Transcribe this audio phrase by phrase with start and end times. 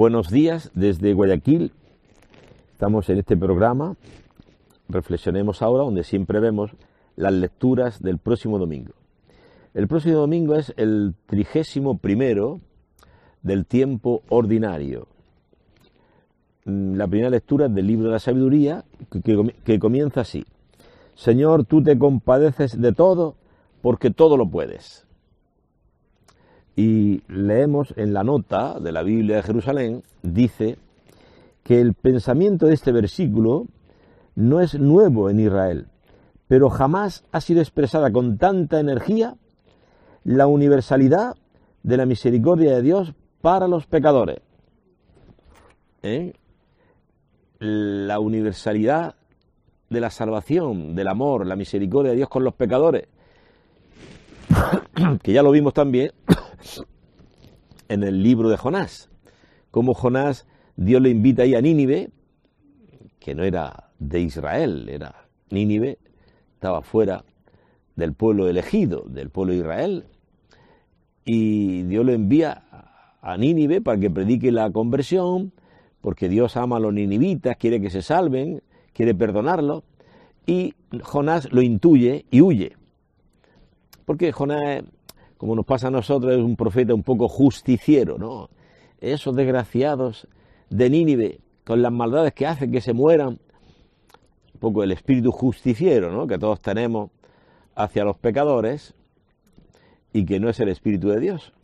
[0.00, 1.72] Buenos días desde Guayaquil.
[2.72, 3.96] Estamos en este programa.
[4.88, 6.70] Reflexionemos ahora donde siempre vemos
[7.16, 8.94] las lecturas del próximo domingo.
[9.74, 12.60] El próximo domingo es el trigésimo primero
[13.42, 15.06] del tiempo ordinario.
[16.64, 18.86] Mm, La primera lectura del libro de la sabiduría
[19.66, 20.46] que comienza así.
[21.14, 23.34] Señor, tú te compadeces de todo
[23.82, 25.06] porque todo lo puedes.
[26.76, 30.78] Y leemos en la nota de la Biblia de Jerusalén, dice
[31.62, 33.66] que el pensamiento de este versículo
[34.34, 35.86] no es nuevo en Israel,
[36.48, 39.36] pero jamás ha sido expresada con tanta energía
[40.24, 41.36] la universalidad
[41.82, 44.40] de la misericordia de Dios para los pecadores.
[46.02, 46.32] ¿Eh?
[47.58, 49.16] La universalidad
[49.88, 53.08] de la salvación, del amor, la misericordia de Dios con los pecadores,
[55.22, 56.12] que ya lo vimos también
[57.88, 59.10] en el libro de Jonás,
[59.70, 62.10] como Jonás, Dios le invita ahí a Nínive,
[63.18, 65.98] que no era de Israel, era Nínive,
[66.54, 67.24] estaba fuera
[67.96, 70.04] del pueblo elegido, del pueblo de Israel,
[71.24, 72.62] y Dios lo envía
[73.20, 75.52] a Nínive para que predique la conversión,
[76.00, 79.84] porque Dios ama a los ninivitas, quiere que se salven, quiere perdonarlos,
[80.46, 82.76] y Jonás lo intuye y huye.
[84.06, 84.82] Porque Jonás,
[85.40, 88.50] como nos pasa a nosotros, es un profeta un poco justiciero, ¿no?
[89.00, 90.28] Esos desgraciados
[90.68, 96.12] de Nínive, con las maldades que hacen que se mueran, un poco el espíritu justiciero,
[96.12, 96.26] ¿no?
[96.26, 97.10] Que todos tenemos
[97.74, 98.92] hacia los pecadores
[100.12, 101.54] y que no es el espíritu de Dios.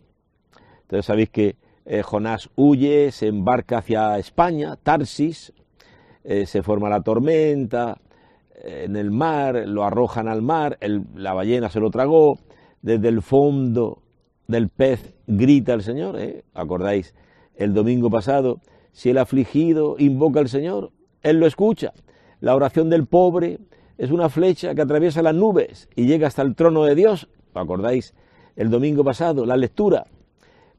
[0.85, 5.53] Entonces sabéis que eh, Jonás huye, se embarca hacia España, Tarsis,
[6.25, 7.99] eh, se forma la tormenta,
[8.55, 10.79] eh, en el mar, lo arrojan al mar,
[11.15, 12.39] la ballena se lo tragó,
[12.87, 14.01] desde el fondo
[14.47, 16.45] del pez grita el Señor, ¿eh?
[16.55, 17.17] ¿acordáis?
[17.57, 18.61] El domingo pasado,
[18.93, 20.93] si el afligido invoca al Señor,
[21.25, 21.93] Él lo escucha.
[22.39, 23.59] La oración del pobre
[23.99, 27.61] es una flecha que atraviesa las nubes y llega hasta el trono de Dios, ¿lo
[27.61, 28.15] acordáis?
[28.55, 30.05] El domingo pasado, la lectura,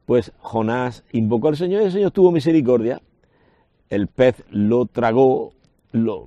[0.06, 3.02] pues Jonás invocó al Señor y el Señor tuvo misericordia.
[3.90, 5.52] El pez lo tragó,
[5.92, 6.24] lo,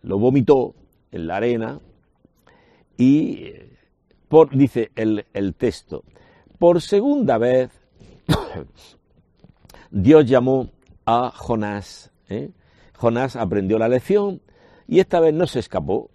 [0.00, 0.74] lo vomitó
[1.12, 1.80] en la arena
[2.96, 3.67] y eh,
[4.52, 6.04] dice el, el texto,
[6.58, 7.70] por segunda vez
[9.90, 10.70] Dios llamó
[11.06, 12.10] a Jonás.
[12.28, 12.50] ¿eh?
[12.94, 14.40] Jonás aprendió la lección
[14.86, 16.10] y esta vez no se escapó,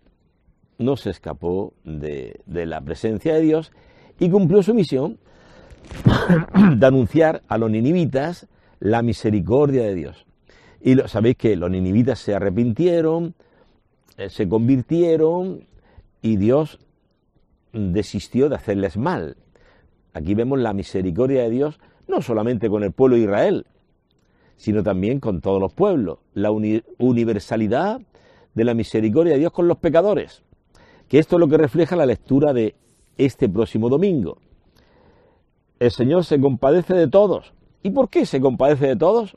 [0.77, 3.71] no se escapó de, de la presencia de Dios
[4.19, 5.17] y cumplió su misión
[6.75, 8.47] de anunciar a los ninivitas
[8.79, 10.25] la misericordia de Dios.
[10.81, 13.33] Y sabéis que los ninivitas se arrepintieron,
[14.17, 15.65] eh, se convirtieron
[16.21, 16.79] y Dios
[17.73, 19.35] desistió de hacerles mal.
[20.13, 23.65] Aquí vemos la misericordia de Dios no solamente con el pueblo de Israel,
[24.57, 27.99] sino también con todos los pueblos, la uni- universalidad
[28.53, 30.43] de la misericordia de Dios con los pecadores,
[31.07, 32.75] que esto es lo que refleja la lectura de
[33.17, 34.37] este próximo domingo.
[35.79, 37.53] El Señor se compadece de todos.
[37.81, 39.35] ¿Y por qué se compadece de todos?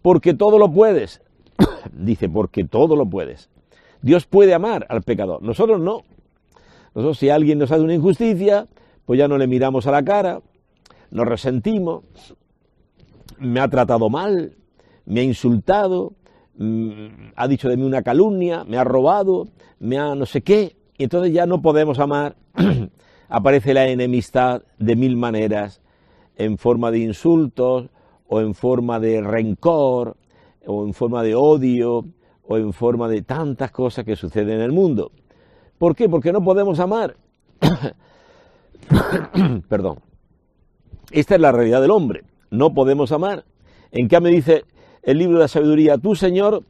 [0.00, 1.20] Porque todo lo puedes.
[1.92, 3.50] Dice, porque todo lo puedes.
[4.00, 6.02] Dios puede amar al pecador, nosotros no.
[6.98, 8.66] Nosotros si alguien nos hace una injusticia,
[9.06, 10.40] pues ya no le miramos a la cara,
[11.12, 12.02] nos resentimos,
[13.38, 14.56] me ha tratado mal,
[15.06, 16.14] me ha insultado,
[16.56, 19.46] mm, ha dicho de mí una calumnia, me ha robado,
[19.78, 22.34] me ha no sé qué, y entonces ya no podemos amar.
[23.28, 25.80] Aparece la enemistad de mil maneras,
[26.34, 27.90] en forma de insultos,
[28.26, 30.16] o en forma de rencor,
[30.66, 32.06] o en forma de odio,
[32.44, 35.12] o en forma de tantas cosas que suceden en el mundo.
[35.78, 36.08] ¿Por qué?
[36.08, 37.16] Porque no podemos amar.
[39.68, 40.00] Perdón.
[41.10, 42.24] Esta es la realidad del hombre.
[42.50, 43.44] No podemos amar.
[43.92, 44.64] En cambio dice
[45.02, 46.64] el libro de la sabiduría, tú Señor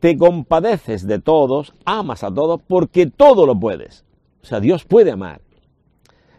[0.00, 4.04] te compadeces de todos, amas a todos, porque todo lo puedes.
[4.42, 5.40] O sea, Dios puede amar.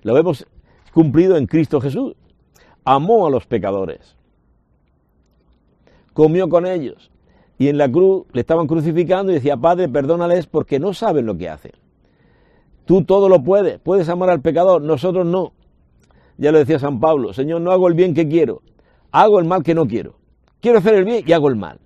[0.03, 0.47] Lo vemos
[0.93, 2.15] cumplido en Cristo Jesús.
[2.85, 4.15] Amó a los pecadores.
[6.13, 7.11] Comió con ellos.
[7.57, 11.37] Y en la cruz le estaban crucificando y decía, Padre, perdónales porque no saben lo
[11.37, 11.71] que hacen.
[12.85, 15.53] Tú todo lo puedes, puedes amar al pecador, nosotros no.
[16.37, 18.61] Ya lo decía San Pablo, Señor, no hago el bien que quiero,
[19.11, 20.15] hago el mal que no quiero.
[20.61, 21.79] Quiero hacer el bien y hago el mal.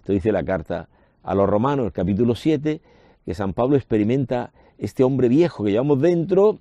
[0.00, 0.88] Esto dice la carta
[1.22, 2.80] a los romanos, el capítulo 7,
[3.24, 6.58] que San Pablo experimenta este hombre viejo que llevamos dentro,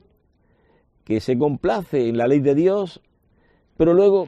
[1.04, 3.02] que se complace en la ley de Dios,
[3.78, 4.28] pero luego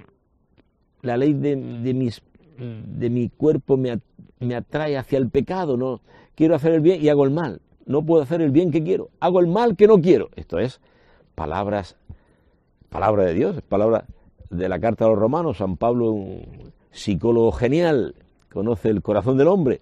[1.01, 1.55] la ley de,
[1.93, 2.21] mis,
[2.61, 3.99] de mi cuerpo me,
[4.39, 6.01] me atrae hacia el pecado, no
[6.35, 7.61] quiero hacer el bien y hago el mal.
[7.85, 10.29] No puedo hacer el bien que quiero, hago el mal que no quiero.
[10.35, 10.79] Esto es
[11.33, 11.97] palabras,
[12.89, 14.05] palabra de Dios, palabra
[14.49, 15.57] de la carta a los romanos.
[15.57, 18.15] San Pablo, un psicólogo genial,
[18.51, 19.81] conoce el corazón del hombre,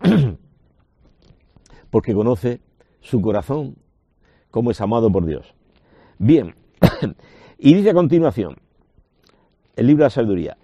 [1.90, 2.60] porque conoce
[3.00, 3.76] su corazón,
[4.52, 5.52] como es amado por Dios.
[6.18, 6.54] Bien,
[7.58, 8.56] y dice a continuación,
[9.74, 10.56] el libro de la sabiduría,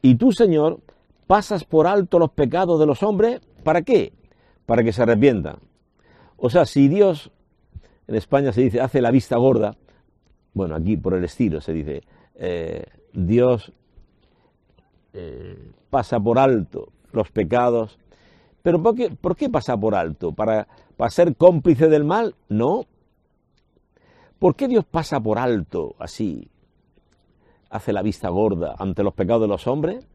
[0.00, 0.80] y tú, Señor,
[1.30, 4.12] pasas por alto los pecados de los hombres, ¿para qué?
[4.66, 5.58] Para que se arrepientan.
[6.36, 7.30] O sea, si Dios,
[8.08, 9.76] en España se dice, hace la vista gorda,
[10.54, 12.02] bueno, aquí por el estilo se dice,
[12.34, 13.72] eh, Dios
[15.12, 18.00] eh, pasa por alto los pecados.
[18.62, 20.32] Pero ¿por qué, ¿por qué pasa por alto?
[20.32, 20.66] ¿Para,
[20.96, 22.34] ¿Para ser cómplice del mal?
[22.48, 22.86] No.
[24.40, 26.50] ¿Por qué Dios pasa por alto así?
[27.70, 30.09] Hace la vista gorda ante los pecados de los hombres.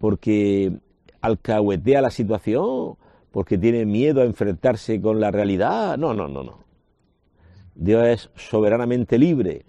[0.00, 0.72] Porque
[1.20, 2.96] alcahuetea la situación,
[3.30, 5.98] porque tiene miedo a enfrentarse con la realidad.
[5.98, 6.58] No, no, no, no.
[7.74, 9.66] Dios es soberanamente libre.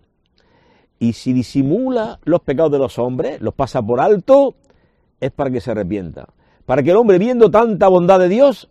[0.99, 4.55] Y si disimula los pecados de los hombres, los pasa por alto,
[5.19, 6.29] es para que se arrepienta.
[6.65, 8.69] Para que el hombre, viendo tanta bondad de Dios,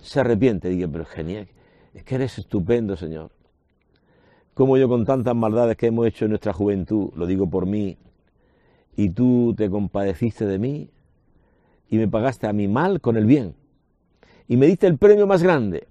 [0.00, 0.70] se arrepiente.
[0.70, 1.48] Diga, pero genial,
[1.94, 3.30] es que eres estupendo, Señor.
[4.54, 7.96] Como yo con tantas maldades que hemos hecho en nuestra juventud, lo digo por mí,
[8.96, 10.90] y tú te compadeciste de mí
[11.88, 13.54] y me pagaste a mi mal con el bien.
[14.48, 15.86] Y me diste el premio más grande.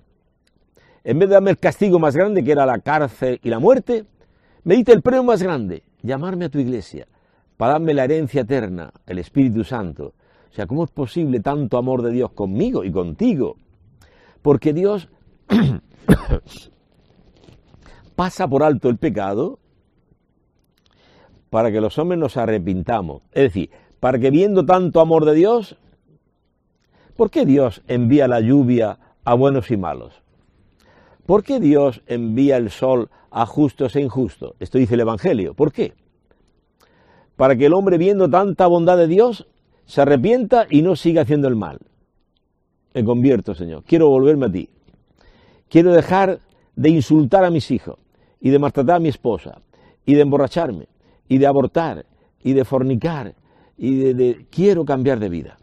[1.04, 4.06] En vez de darme el castigo más grande, que era la cárcel y la muerte,
[4.64, 7.08] me diste el premio más grande, llamarme a tu iglesia,
[7.58, 10.14] para darme la herencia eterna, el Espíritu Santo.
[10.52, 13.56] O sea, ¿cómo es posible tanto amor de Dios conmigo y contigo?
[14.42, 15.10] Porque Dios
[18.16, 19.60] pasa por alto el pecado
[21.50, 23.22] para que los hombres nos arrepintamos.
[23.32, 23.70] Es decir,
[24.00, 25.78] para que viendo tanto amor de Dios,
[27.16, 30.22] ¿por qué Dios envía la lluvia a buenos y malos?
[31.26, 34.54] ¿Por qué Dios envía el sol a justos e injustos?
[34.60, 35.54] Esto dice el Evangelio.
[35.54, 35.94] ¿Por qué?
[37.40, 39.48] para que el hombre viendo tanta bondad de Dios
[39.86, 41.80] se arrepienta y no siga haciendo el mal.
[42.94, 43.84] Me convierto, Señor.
[43.88, 44.70] Quiero volverme a ti.
[45.70, 46.40] Quiero dejar
[46.76, 47.98] de insultar a mis hijos
[48.42, 49.62] y de maltratar a mi esposa
[50.06, 50.88] y de emborracharme
[51.30, 52.06] y de abortar
[52.44, 53.34] y de fornicar
[53.78, 55.58] y de, quiero cambiar de vida.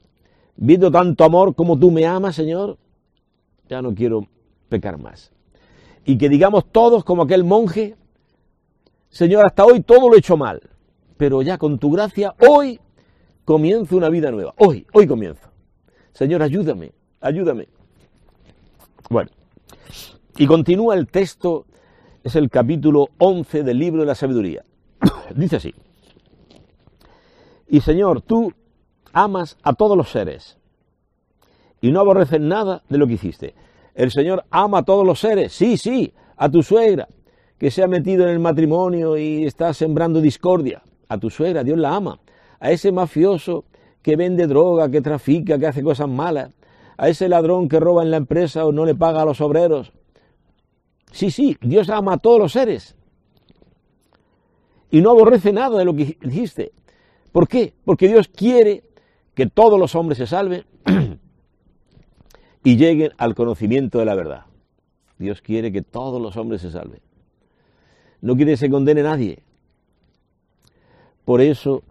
[0.57, 2.79] Viendo tanto amor como tú me amas, Señor,
[3.69, 4.27] ya no quiero
[4.71, 5.31] pecar más.
[6.07, 7.97] Y que digamos todos como aquel monje,
[9.11, 10.63] Señor, hasta hoy todo lo he hecho mal
[11.17, 12.81] pero ya con tu gracia, hoy
[13.45, 14.55] comienzo una vida nueva.
[14.59, 15.49] Hoy, hoy comienzo.
[16.13, 17.69] Señor, ayúdame, ayúdame.
[19.09, 19.31] Bueno,
[20.37, 21.67] y continúa el texto,
[22.25, 24.65] es el capítulo 11 del libro de la sabiduría.
[25.35, 25.75] Dice así,
[27.69, 28.53] y Señor, tú
[29.13, 30.57] amas a todos los seres
[31.81, 33.55] y no aborreces nada de lo que hiciste.
[33.95, 37.09] El Señor ama a todos los seres, sí, sí, a tu suegra,
[37.59, 41.79] que se ha metido en el matrimonio y está sembrando discordia a tu suegra, Dios
[41.79, 42.21] la ama,
[42.61, 43.65] a ese mafioso
[44.03, 46.53] que vende droga, que trafica, que hace cosas malas,
[46.97, 49.93] a ese ladrón que roba en la empresa o no le paga a los obreros.
[51.13, 52.97] Sí, sí, Dios ama a todos los seres.
[54.91, 56.73] Y no aborrece nada de lo que dijiste.
[57.33, 57.75] ¿Por qué?
[57.85, 58.85] Porque Dios quiere
[59.35, 60.65] que todos los hombres se salven
[62.65, 64.47] y lleguen al conocimiento de la verdad.
[65.19, 67.01] Dios quiere que todos los hombres se salven.
[68.21, 69.43] No quiere que se condene nadie.
[71.25, 71.83] Por eso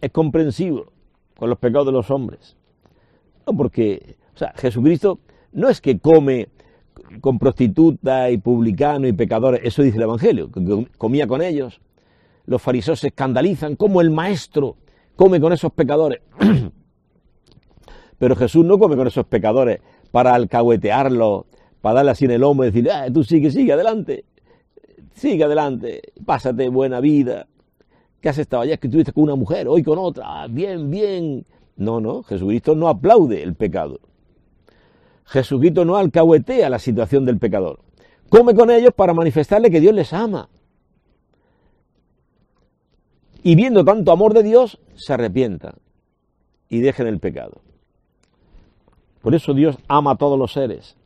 [0.00, 0.92] es comprensivo
[1.36, 2.56] con los pecados de los hombres.
[3.46, 5.18] No porque, o sea, Jesucristo
[5.52, 6.48] no es que come
[7.20, 11.80] con prostitutas y publicanos y pecadores, eso dice el Evangelio, que comía con ellos.
[12.46, 14.76] Los fariseos se escandalizan como el maestro
[15.16, 16.20] come con esos pecadores.
[18.18, 19.80] Pero Jesús no come con esos pecadores
[20.10, 21.44] para alcahuetearlos,
[21.80, 24.24] para darle así en el hombro y decir, ah, tú sigue, sigue adelante,
[25.14, 27.46] sigue adelante, pásate buena vida,
[28.22, 28.74] ¿Qué has estado allá?
[28.74, 31.44] Es que estuviste con una mujer, hoy con otra, bien, bien.
[31.74, 33.98] No, no, Jesucristo no aplaude el pecado.
[35.24, 37.80] Jesucristo no alcahuetea la situación del pecador.
[38.28, 40.48] Come con ellos para manifestarle que Dios les ama.
[43.42, 45.74] Y viendo tanto amor de Dios, se arrepienta.
[46.68, 47.60] y dejen el pecado.
[49.20, 50.96] Por eso Dios ama a todos los seres.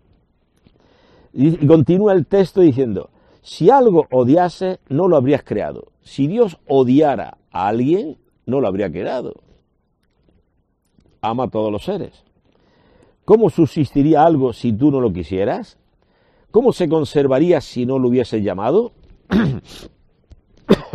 [1.33, 3.11] Y continúa el texto diciendo,
[3.43, 5.93] si algo odiase, no lo habrías creado.
[6.03, 9.35] Si Dios odiara a alguien, no lo habría creado.
[11.21, 12.26] Ama a todos los seres.
[13.27, 15.77] ¿Cómo subsistiría algo si tú no lo quisieras?
[16.53, 18.93] ¿Cómo se conservaría si no lo hubiese llamado?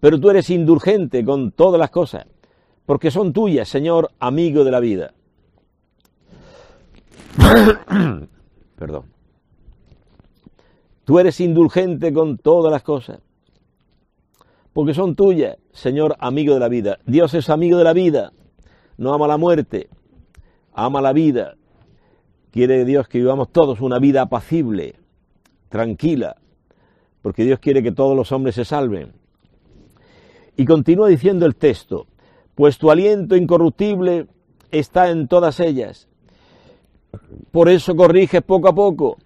[0.00, 2.26] Pero tú eres indulgente con todas las cosas,
[2.86, 5.14] porque son tuyas, Señor, amigo de la vida.
[8.76, 9.04] Perdón.
[11.04, 13.20] Tú eres indulgente con todas las cosas,
[14.72, 16.98] porque son tuyas, Señor, amigo de la vida.
[17.06, 18.32] Dios es amigo de la vida,
[18.96, 19.88] no ama la muerte,
[20.78, 21.56] ama la vida.
[22.52, 24.94] Quiere Dios que vivamos todos una vida apacible,
[25.68, 26.36] tranquila,
[27.20, 29.12] porque Dios quiere que todos los hombres se salven.
[30.56, 32.06] Y continúa diciendo el texto,
[32.54, 34.28] pues tu aliento incorruptible
[34.70, 36.08] está en todas ellas.
[37.50, 39.16] Por eso corriges poco a poco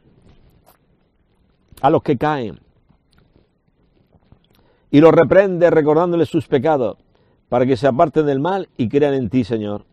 [1.82, 2.60] a los que caen
[4.90, 6.96] y los reprende recordándoles sus pecados
[7.48, 9.91] para que se aparten del mal y crean en ti, Señor.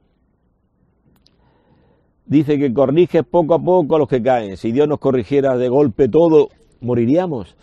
[2.29, 4.55] Dice que corriges poco a poco a los que caen.
[4.55, 7.57] Si Dios nos corrigiera de golpe todo, moriríamos.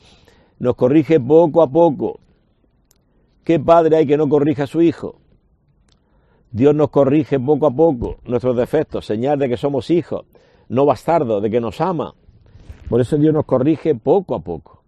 [0.59, 2.19] Nos corrige poco a poco.
[3.45, 5.21] ¿Qué padre hay que no corrija a su hijo?
[6.51, 10.27] Dios nos corrige poco a poco nuestros defectos, señal de que somos hijos,
[10.69, 12.15] no bastardos, de que nos ama.
[12.89, 14.83] Por eso Dios nos corrige poco a poco.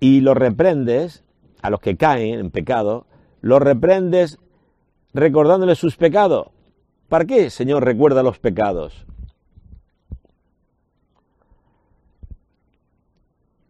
[0.00, 1.22] Y los reprendes,
[1.62, 3.06] a los que caen en pecado,
[3.40, 4.40] los reprendes
[5.18, 6.48] recordándoles sus pecados.
[7.08, 9.06] ¿Para qué, Señor, recuerda los pecados?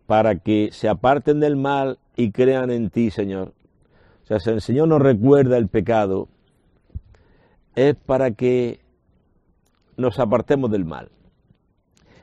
[0.07, 3.55] Para que se aparten del mal y crean en ti, Señor.
[4.25, 6.29] O sea, si el Señor nos recuerda el pecado,
[7.75, 8.81] es para que
[9.97, 11.11] nos apartemos del mal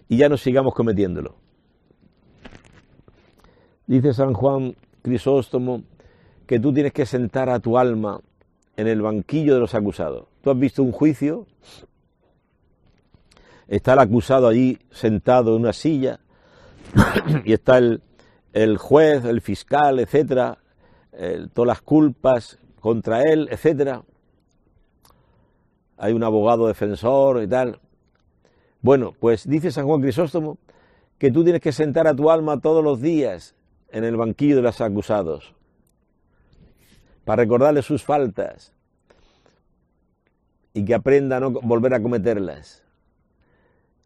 [0.07, 1.35] y ya no sigamos cometiéndolo.
[3.87, 5.83] Dice San Juan Crisóstomo
[6.45, 8.21] que tú tienes que sentar a tu alma
[8.77, 10.27] en el banquillo de los acusados.
[10.41, 11.47] Tú has visto un juicio,
[13.67, 16.19] está el acusado allí sentado en una silla
[17.45, 18.01] y está el,
[18.53, 20.57] el juez, el fiscal, etcétera,
[21.53, 24.03] todas las culpas contra él, etcétera.
[25.97, 27.79] Hay un abogado defensor y tal.
[28.81, 30.57] Bueno, pues dice San Juan Crisóstomo
[31.17, 33.55] que tú tienes que sentar a tu alma todos los días
[33.89, 35.55] en el banquillo de los acusados
[37.25, 38.71] para recordarle sus faltas
[40.73, 42.83] y que aprenda a no volver a cometerlas.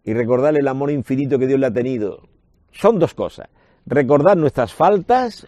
[0.03, 2.27] Y recordarle el amor infinito que Dios le ha tenido.
[2.71, 3.49] Son dos cosas.
[3.85, 5.47] Recordar nuestras faltas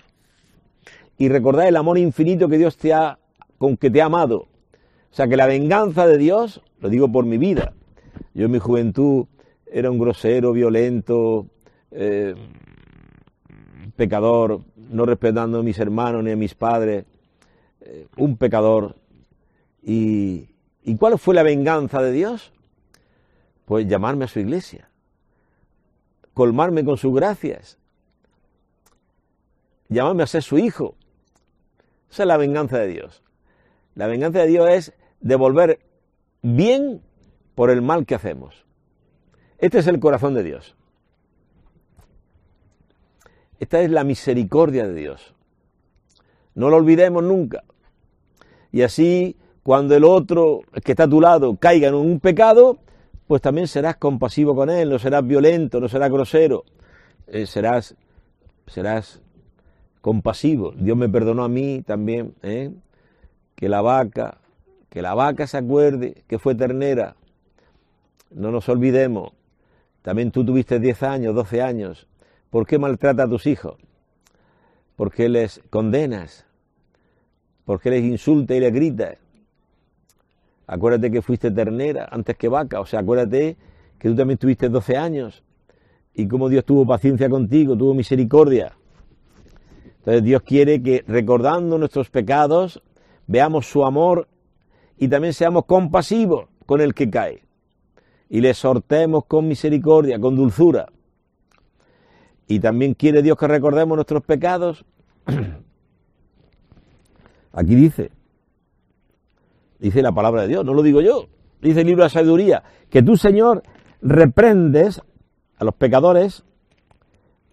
[1.18, 3.18] y recordar el amor infinito que Dios te ha,
[3.58, 4.48] con que te ha amado.
[5.12, 7.74] O sea que la venganza de Dios, lo digo por mi vida.
[8.34, 9.26] Yo en mi juventud
[9.66, 11.46] era un grosero, violento,
[11.92, 12.36] eh,
[13.96, 17.06] pecador, no respetando a mis hermanos ni a mis padres.
[17.82, 18.96] Eh, un pecador.
[19.82, 20.50] Y,
[20.84, 22.52] ¿Y cuál fue la venganza de Dios?
[23.66, 24.90] Pues llamarme a su iglesia,
[26.34, 27.78] colmarme con sus gracias,
[29.88, 30.96] llamarme a ser su hijo.
[32.12, 33.24] Esa es la venganza de Dios.
[33.96, 35.80] La venganza de Dios es devolver
[36.42, 37.02] bien
[37.56, 38.66] por el mal que hacemos.
[39.58, 40.76] Este es el corazón de Dios.
[43.60, 45.36] Esta es la misericordia de Dios.
[46.56, 47.64] No lo olvidemos nunca.
[48.72, 52.80] Y así, cuando el otro que está a tu lado caiga en un pecado,
[53.28, 56.64] pues también serás compasivo con él, no serás violento, no serás grosero,
[57.28, 57.96] eh, serás,
[58.68, 59.22] serás
[60.02, 60.74] compasivo.
[60.76, 62.72] Dios me perdonó a mí también, ¿eh?
[63.56, 64.40] que la vaca,
[64.90, 67.16] que la vaca se acuerde que fue ternera.
[68.32, 69.34] No nos olvidemos.
[70.02, 72.08] También tú tuviste 10 años, 12 años.
[72.50, 73.76] ¿Por qué maltrata a tus hijos?
[74.96, 76.46] ¿Por qué les condenas?
[77.72, 79.16] ¿Por qué les insulta y les grita?
[80.68, 83.56] Acuérdate que fuiste ternera antes que vaca, o sea, acuérdate
[83.98, 85.42] que tú también tuviste 12 años
[86.14, 88.74] y cómo Dios tuvo paciencia contigo, tuvo misericordia.
[90.00, 92.84] Entonces Dios quiere que recordando nuestros pecados
[93.26, 94.28] veamos su amor
[94.98, 97.46] y también seamos compasivos con el que cae
[98.28, 100.88] y le exhortemos con misericordia, con dulzura.
[102.50, 104.84] Y también quiere Dios que recordemos nuestros pecados.
[107.54, 108.12] Aquí dice,
[109.80, 111.28] dice la palabra de Dios, no lo digo yo,
[111.62, 113.64] dice el libro de la sabiduría, que tú, Señor,
[114.02, 115.02] reprendes
[115.58, 116.44] a los pecadores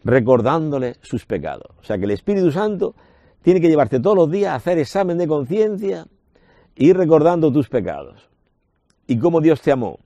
[0.04, 1.68] recordándoles sus pecados.
[1.80, 2.94] O sea que el Espíritu Santo
[3.42, 6.06] tiene que llevarte todos los días a hacer examen de conciencia
[6.76, 8.28] e ir recordando tus pecados
[9.06, 9.98] y cómo Dios te amó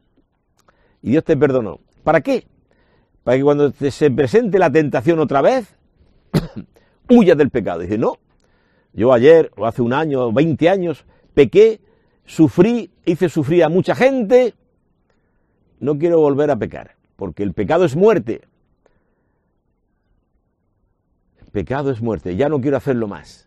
[1.02, 1.80] y Dios te perdonó.
[2.02, 2.46] ¿Para qué?
[3.24, 5.76] Para que cuando se presente la tentación otra vez,
[7.10, 7.80] huyas del pecado.
[7.80, 8.14] Dice, no,
[8.92, 11.80] yo ayer o hace un año o 20 años pequé,
[12.26, 14.54] sufrí, hice sufrir a mucha gente,
[15.80, 18.42] no quiero volver a pecar, porque el pecado es muerte.
[21.50, 23.46] Pecado es muerte, ya no quiero hacerlo más.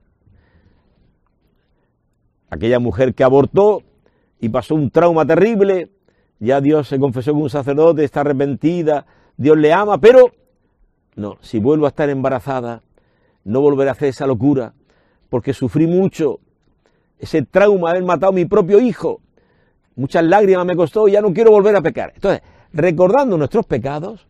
[2.52, 3.82] Aquella mujer que abortó
[4.40, 5.90] y pasó un trauma terrible,
[6.40, 10.32] ya Dios se confesó con un sacerdote, está arrepentida, Dios le ama, pero
[11.16, 12.84] no, si vuelvo a estar embarazada,
[13.44, 14.74] no volveré a hacer esa locura,
[15.36, 16.39] porque sufrí mucho,
[17.20, 19.20] ese trauma de haber matado a mi propio hijo,
[19.98, 22.13] muchas lágrimas me costó y ya no quiero volver a pecar.
[22.15, 24.27] Entonces, recordando nuestros pecados,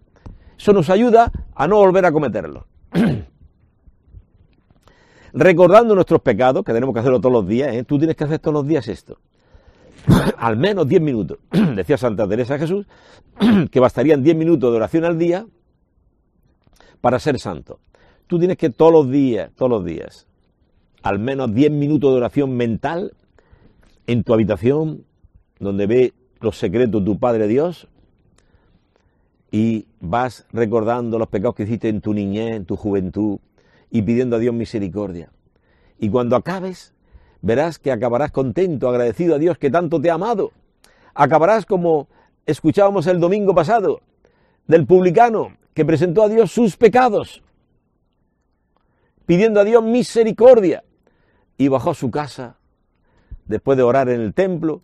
[0.58, 2.64] eso nos ayuda a no volver a cometerlos.
[5.34, 7.84] recordando nuestros pecados, que tenemos que hacerlo todos los días, ¿eh?
[7.84, 9.20] tú tienes que hacer todos los días esto.
[10.40, 11.38] al menos 10 minutos.
[11.76, 12.88] Decía Santa Teresa Jesús
[13.70, 15.46] que bastarían 10 minutos de oración al día
[17.00, 17.80] para ser santo.
[18.26, 20.26] Tú tienes que todos los días, todos los días,
[21.06, 23.14] al menos 10 minutos de oración mental
[24.08, 25.06] en tu habitación,
[25.60, 27.88] donde ve los secretos de tu Padre Dios,
[29.52, 33.38] y vas recordando los pecados que hiciste en tu niñez, en tu juventud,
[33.92, 35.30] y pidiendo a Dios misericordia.
[36.00, 36.96] Y cuando acabes,
[37.44, 40.54] verás que acabarás contento, agradecido a Dios que tanto te ha amado.
[41.14, 42.08] Acabarás como
[42.48, 44.02] escuchábamos el domingo pasado
[44.66, 47.44] del publicano que presentó a Dios sus pecados,
[49.28, 50.84] pidiendo a Dios misericordia,
[51.58, 52.58] y bajó a su casa,
[53.46, 54.82] después de orar en el templo,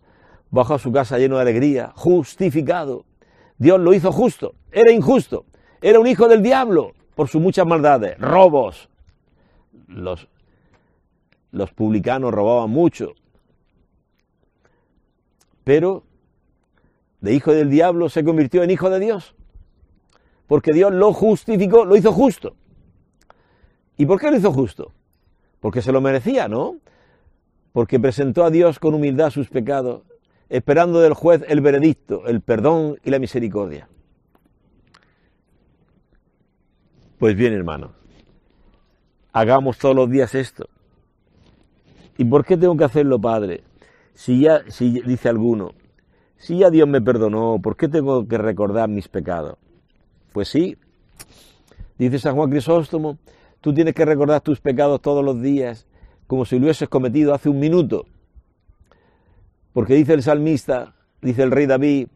[0.50, 3.04] bajó a su casa lleno de alegría, justificado.
[3.58, 5.44] Dios lo hizo justo, era injusto,
[5.80, 8.88] era un hijo del diablo por sus muchas maldades, robos,
[9.86, 10.28] los
[11.52, 13.14] los publicanos robaban mucho.
[15.62, 16.02] Pero
[17.20, 19.36] de hijo del diablo se convirtió en hijo de Dios.
[20.48, 22.56] Porque Dios lo justificó, lo hizo justo.
[23.96, 24.92] ¿Y por qué lo hizo justo?
[25.62, 26.78] Porque se lo merecía, ¿no?
[27.72, 30.02] Porque presentó a Dios con humildad sus pecados,
[30.48, 33.88] esperando del juez el veredicto, el perdón y la misericordia.
[37.16, 37.92] Pues bien, hermanos,
[39.32, 40.68] hagamos todos los días esto.
[42.18, 43.62] ¿Y por qué tengo que hacerlo, Padre?
[44.14, 45.74] Si ya, si dice alguno,
[46.38, 49.58] si ya Dios me perdonó, ¿por qué tengo que recordar mis pecados?
[50.32, 50.76] Pues sí,
[51.98, 53.18] dice San Juan Crisóstomo,
[53.62, 55.86] tú tienes que recordar tus pecados todos los días,
[56.26, 58.04] como si lo hubieses cometido hace un minuto.
[59.72, 62.08] Porque dice el salmista, dice el rey David,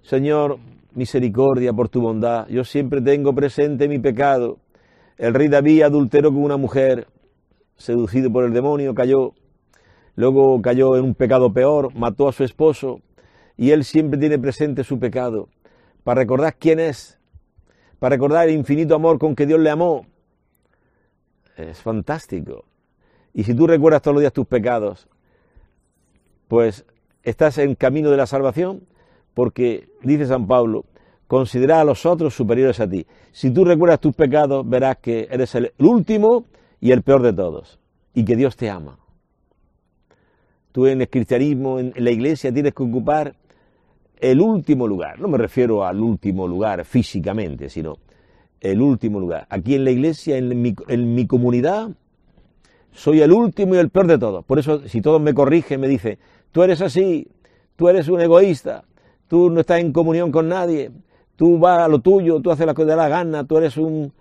[0.00, 0.58] Señor,
[0.94, 4.58] misericordia por tu bondad, yo siempre tengo presente mi pecado.
[5.18, 7.08] El rey David adulteró con una mujer,
[7.76, 9.34] seducido por el demonio, cayó
[10.14, 13.00] luego cayó en un pecado peor, mató a su esposo,
[13.56, 15.48] y él siempre tiene presente su pecado,
[16.04, 17.18] para recordar quién es,
[17.98, 20.06] para recordar el infinito amor con que Dios le amó.
[21.70, 22.64] Es fantástico.
[23.34, 25.08] Y si tú recuerdas todos los días tus pecados,
[26.48, 26.84] pues
[27.22, 28.82] estás en camino de la salvación,
[29.34, 30.84] porque, dice San Pablo,
[31.26, 33.06] considera a los otros superiores a ti.
[33.30, 36.44] Si tú recuerdas tus pecados, verás que eres el último
[36.80, 37.78] y el peor de todos,
[38.12, 38.98] y que Dios te ama.
[40.72, 43.34] Tú en el cristianismo, en la iglesia, tienes que ocupar
[44.18, 45.20] el último lugar.
[45.20, 47.98] No me refiero al último lugar físicamente, sino
[48.62, 49.46] el último lugar.
[49.50, 51.90] Aquí en la iglesia, en mi, comunidad,
[52.92, 54.44] soy el último y el peor de todos.
[54.44, 56.18] Por eso, si todos me corrigen, me dicen,
[56.52, 57.28] tú eres así,
[57.74, 58.84] tú eres un egoísta,
[59.26, 60.92] tú no estás en comunión con nadie,
[61.34, 64.12] tú vas a lo tuyo, tú haces que te da la gana, tú eres un,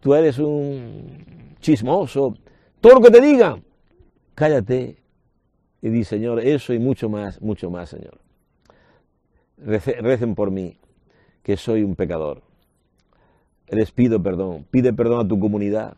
[0.00, 2.36] tú eres un chismoso,
[2.80, 3.62] todo lo que te digan,
[4.34, 4.96] cállate
[5.80, 8.18] y di, Señor, eso y mucho más, mucho más, Señor.
[9.56, 10.78] Recen por mí,
[11.44, 12.42] que soy un pecador.
[13.74, 15.96] Les pido perdón, pide perdón a tu comunidad.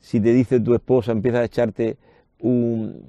[0.00, 1.96] Si te dice tu esposa, empieza a echarte
[2.40, 3.02] un,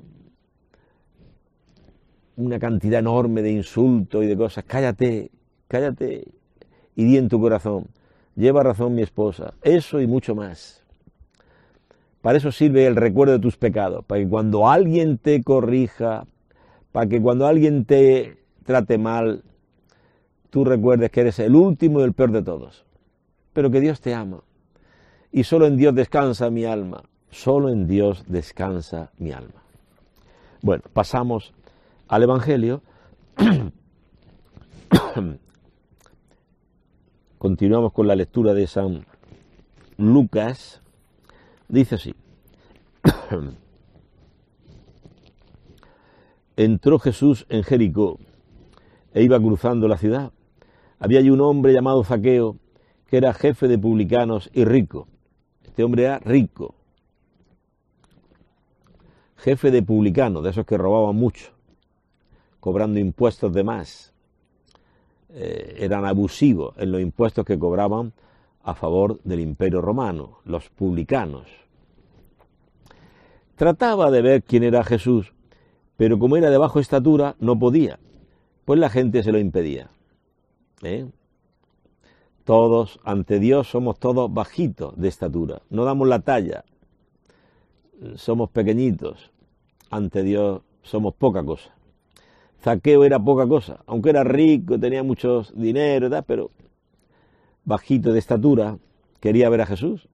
[2.37, 5.31] una cantidad enorme de insultos y de cosas, cállate,
[5.67, 6.25] cállate
[6.95, 7.87] y di en tu corazón,
[8.35, 10.83] lleva razón mi esposa, eso y mucho más.
[12.21, 16.25] Para eso sirve el recuerdo de tus pecados, para que cuando alguien te corrija,
[16.91, 19.43] para que cuando alguien te trate mal,
[20.49, 22.85] tú recuerdes que eres el último y el peor de todos,
[23.55, 24.43] pero que Dios te ama.
[25.31, 29.63] Y solo en Dios descansa mi alma, solo en Dios descansa mi alma.
[30.61, 31.53] Bueno, pasamos
[32.07, 32.83] al Evangelio.
[37.37, 39.05] Continuamos con la lectura de San
[39.97, 40.81] Lucas
[41.67, 42.13] Dice así.
[46.57, 48.19] Entró Jesús en Jericó
[49.13, 50.31] e iba cruzando la ciudad.
[50.99, 52.57] Había allí un hombre llamado Zaqueo,
[53.07, 55.07] que era jefe de publicanos y rico.
[55.63, 56.75] Este hombre era rico,
[59.37, 61.51] jefe de publicanos, de esos que robaban mucho,
[62.59, 64.13] cobrando impuestos de más.
[65.29, 68.13] Eh, eran abusivos en los impuestos que cobraban
[68.63, 71.45] a favor del imperio romano, los publicanos.
[73.55, 75.33] Trataba de ver quién era Jesús,
[75.97, 77.99] pero como era de baja estatura, no podía,
[78.65, 79.89] pues la gente se lo impedía.
[80.81, 81.05] ¿eh?
[82.45, 86.63] Todos, ante Dios, somos todos bajitos de estatura, no damos la talla,
[88.15, 89.31] somos pequeñitos,
[89.89, 91.73] ante Dios somos poca cosa.
[92.61, 96.51] Zaqueo era poca cosa, aunque era rico, tenía mucho dinero, pero
[97.63, 98.77] bajito de estatura,
[99.19, 100.07] quería ver a Jesús.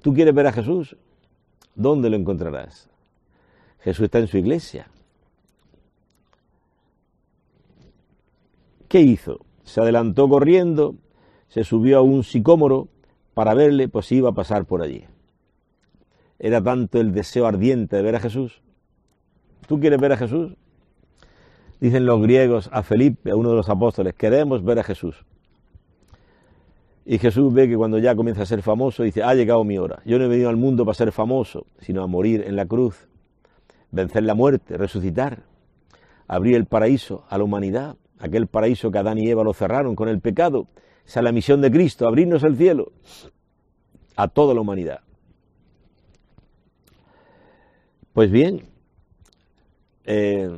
[0.00, 0.96] ¿Tú quieres ver a Jesús?
[1.74, 2.88] ¿Dónde lo encontrarás?
[3.80, 4.88] Jesús está en su iglesia.
[8.88, 9.40] ¿Qué hizo?
[9.64, 10.94] Se adelantó corriendo,
[11.48, 12.88] se subió a un sicómoro
[13.34, 15.04] para verle, pues iba a pasar por allí.
[16.38, 18.62] Era tanto el deseo ardiente de ver a Jesús.
[19.66, 20.54] ¿Tú quieres ver a Jesús?
[21.80, 25.24] Dicen los griegos a Felipe, a uno de los apóstoles, queremos ver a Jesús.
[27.04, 30.02] Y Jesús ve que cuando ya comienza a ser famoso, dice, ha llegado mi hora.
[30.04, 33.08] Yo no he venido al mundo para ser famoso, sino a morir en la cruz,
[33.90, 35.44] vencer la muerte, resucitar,
[36.26, 40.08] abrir el paraíso a la humanidad, aquel paraíso que Adán y Eva lo cerraron con
[40.08, 40.66] el pecado.
[41.08, 42.92] Esa es la misión de Cristo, abrirnos el cielo
[44.14, 45.00] a toda la humanidad.
[48.12, 48.68] Pues bien,
[50.04, 50.50] eh,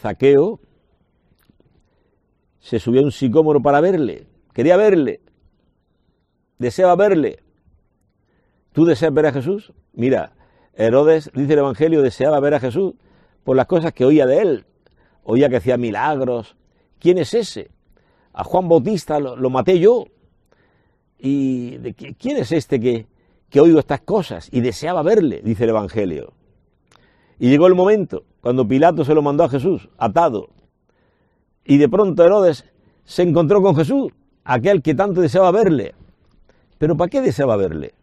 [0.00, 0.58] Zaqueo
[2.58, 4.26] se subió a un sicómoro para verle.
[4.52, 5.20] Quería verle,
[6.58, 7.38] deseaba verle.
[8.72, 9.72] ¿Tú deseas ver a Jesús?
[9.92, 10.32] Mira,
[10.74, 12.94] Herodes, dice el Evangelio, deseaba ver a Jesús
[13.44, 14.64] por las cosas que oía de él.
[15.22, 16.56] Oía que hacía milagros.
[16.98, 17.75] ¿Quién es ese?
[18.36, 20.04] A Juan Bautista lo, maté yo.
[21.18, 23.06] ¿Y de quién es este que,
[23.48, 24.50] que oigo estas cosas?
[24.52, 26.34] Y deseaba verle, dice el Evangelio.
[27.38, 30.50] Y llegó el momento cuando Pilato se lo mandó a Jesús, atado.
[31.64, 32.66] Y de pronto Herodes
[33.06, 34.12] se encontró con Jesús
[34.44, 35.94] aquel que tanto deseaba verle.
[36.76, 37.94] Pero ¿para qué deseaba verle?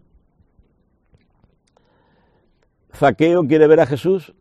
[2.94, 4.36] Zaqueo quiere ver a Jesús,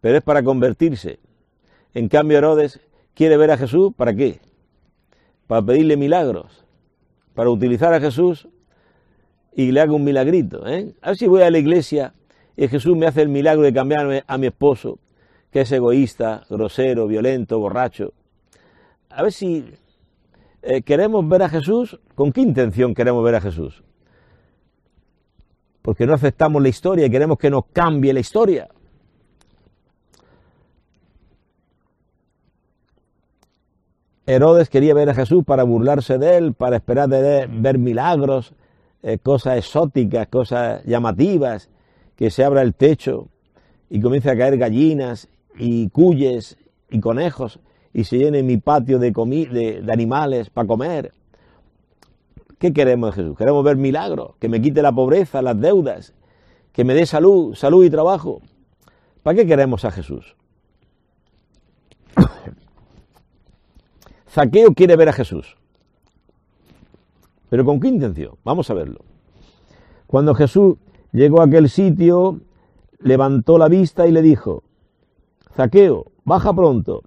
[0.00, 1.20] pero es para convertirse.
[1.96, 2.80] En cambio, Herodes
[3.14, 4.40] quiere ver a Jesús, ¿para qué?
[5.46, 6.64] Para pedirle milagros,
[7.34, 8.48] para utilizar a Jesús
[9.54, 10.66] y le haga un milagrito.
[10.66, 10.94] ¿eh?
[11.00, 12.12] A ver si voy a la iglesia
[12.56, 14.98] y Jesús me hace el milagro de cambiarme a mi esposo,
[15.50, 18.12] que es egoísta, grosero, violento, borracho
[19.16, 19.64] a ver si
[20.62, 23.82] eh, queremos ver a Jesús, ¿con qué intención queremos ver a Jesús?
[25.80, 28.68] Porque no aceptamos la historia y queremos que nos cambie la historia.
[34.26, 38.54] Herodes quería ver a Jesús para burlarse de él, para esperar de ver milagros,
[39.02, 41.70] eh, cosas exóticas, cosas llamativas,
[42.16, 43.28] que se abra el techo
[43.88, 46.56] y comience a caer gallinas y cuyes
[46.90, 47.60] y conejos
[47.92, 51.12] y se llene mi patio de, de, animales para comer.
[52.58, 53.38] ¿Qué queremos de Jesús?
[53.38, 56.14] Queremos ver milagros, que me quite la pobreza, las deudas,
[56.72, 58.42] que me dé salud, salud y trabajo.
[59.22, 60.34] ¿Para qué queremos a Jesús?
[64.36, 65.56] Zaqueo quiere ver a Jesús.
[67.48, 68.34] ¿Pero con qué intención?
[68.44, 69.00] Vamos a verlo.
[70.06, 70.76] Cuando Jesús
[71.10, 72.42] llegó a aquel sitio,
[72.98, 74.62] levantó la vista y le dijo,
[75.54, 77.04] Zaqueo, baja pronto,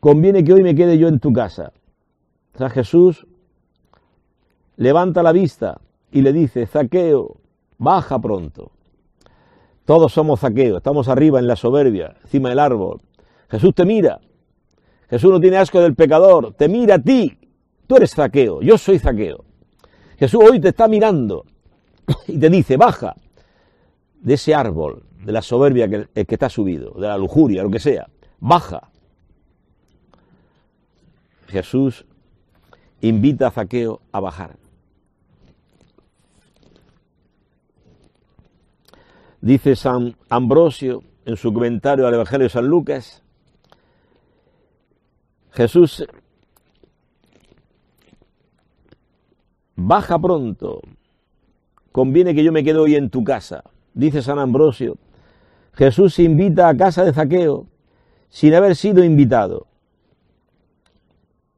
[0.00, 1.74] conviene que hoy me quede yo en tu casa.
[2.54, 3.26] O sea, Jesús
[4.76, 7.36] levanta la vista y le dice, Zaqueo,
[7.76, 8.70] baja pronto.
[9.84, 13.02] Todos somos Zaqueo, estamos arriba en la soberbia, encima del árbol.
[13.50, 14.22] Jesús te mira.
[15.10, 17.36] Jesús no tiene asco del pecador, te mira a ti.
[17.88, 19.44] Tú eres Zaqueo, yo soy Zaqueo.
[20.16, 21.44] Jesús hoy te está mirando
[22.28, 23.16] y te dice, baja
[24.20, 27.80] de ese árbol, de la soberbia que, que está subido, de la lujuria, lo que
[27.80, 28.08] sea.
[28.38, 28.90] Baja.
[31.48, 32.06] Jesús
[33.00, 34.56] invita a Zaqueo a bajar.
[39.40, 43.22] Dice San Ambrosio en su comentario al Evangelio de San Lucas,
[45.52, 46.04] Jesús
[49.76, 50.82] baja pronto,
[51.92, 53.64] conviene que yo me quede hoy en tu casa.
[53.94, 54.98] Dice San Ambrosio,
[55.72, 57.66] Jesús invita a casa de Zaqueo
[58.28, 59.66] sin haber sido invitado.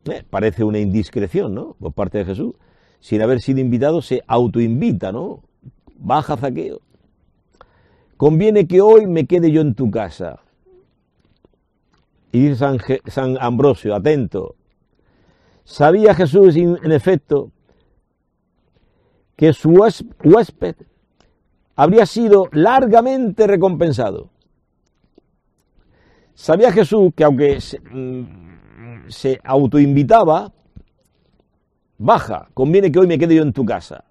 [0.05, 1.77] Eh, parece una indiscreción, ¿no?
[1.79, 2.55] Por parte de Jesús.
[3.01, 5.43] sin haber sido invitado, se autoinvita, ¿no?
[5.97, 6.81] Baja Zaqueo.
[8.17, 10.39] Conviene que hoy me quede yo en tu casa.
[12.33, 14.57] Y dice San, San Ambrosio, atento,
[15.65, 17.53] sabía Jesús en efecto
[19.37, 20.77] que su huésped
[21.77, 24.31] habría sido largamente recompensado.
[26.35, 30.53] Sabía Jesús que aunque se, mm, se autoinvitaba,
[31.99, 34.05] baja, conviene que hoy me quede yo en tu casa.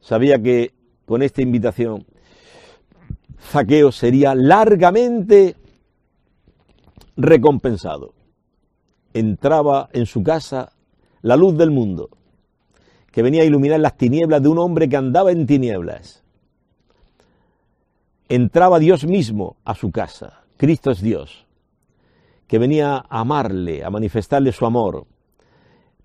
[0.00, 0.74] Sabía que
[1.06, 2.04] con esta invitación
[3.40, 5.56] Zaqueo sería largamente
[7.16, 8.14] recompensado.
[9.14, 10.72] Entraba en su casa
[11.20, 12.10] la luz del mundo,
[13.10, 16.22] que venía a iluminar las tinieblas de un hombre que andaba en tinieblas.
[18.28, 21.46] Entraba Dios mismo a su casa, Cristo es Dios,
[22.46, 25.06] que venía a amarle, a manifestarle su amor,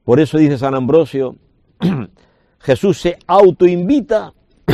[0.08, 1.36] por eso dice San Ambrosio,
[2.60, 4.34] Jesús se autoinvita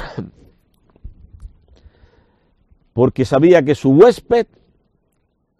[2.94, 4.46] porque sabía que su huésped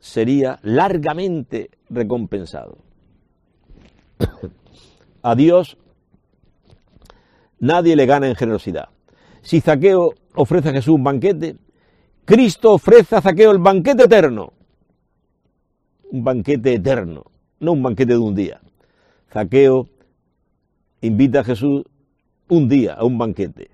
[0.04, 2.78] sería largamente recompensado.
[5.22, 5.78] A Dios
[7.60, 8.90] nadie le gana en generosidad.
[9.42, 11.56] Si Zaqueo ofrece a Jesús un banquete,
[12.26, 14.52] Cristo ofrece a Zaqueo el banquete eterno.
[16.12, 17.24] Un banquete eterno,
[17.62, 18.60] no un banquete de un día.
[19.32, 19.88] Zaqueo
[21.00, 21.86] invita a Jesús
[22.50, 23.72] un día a un banquete.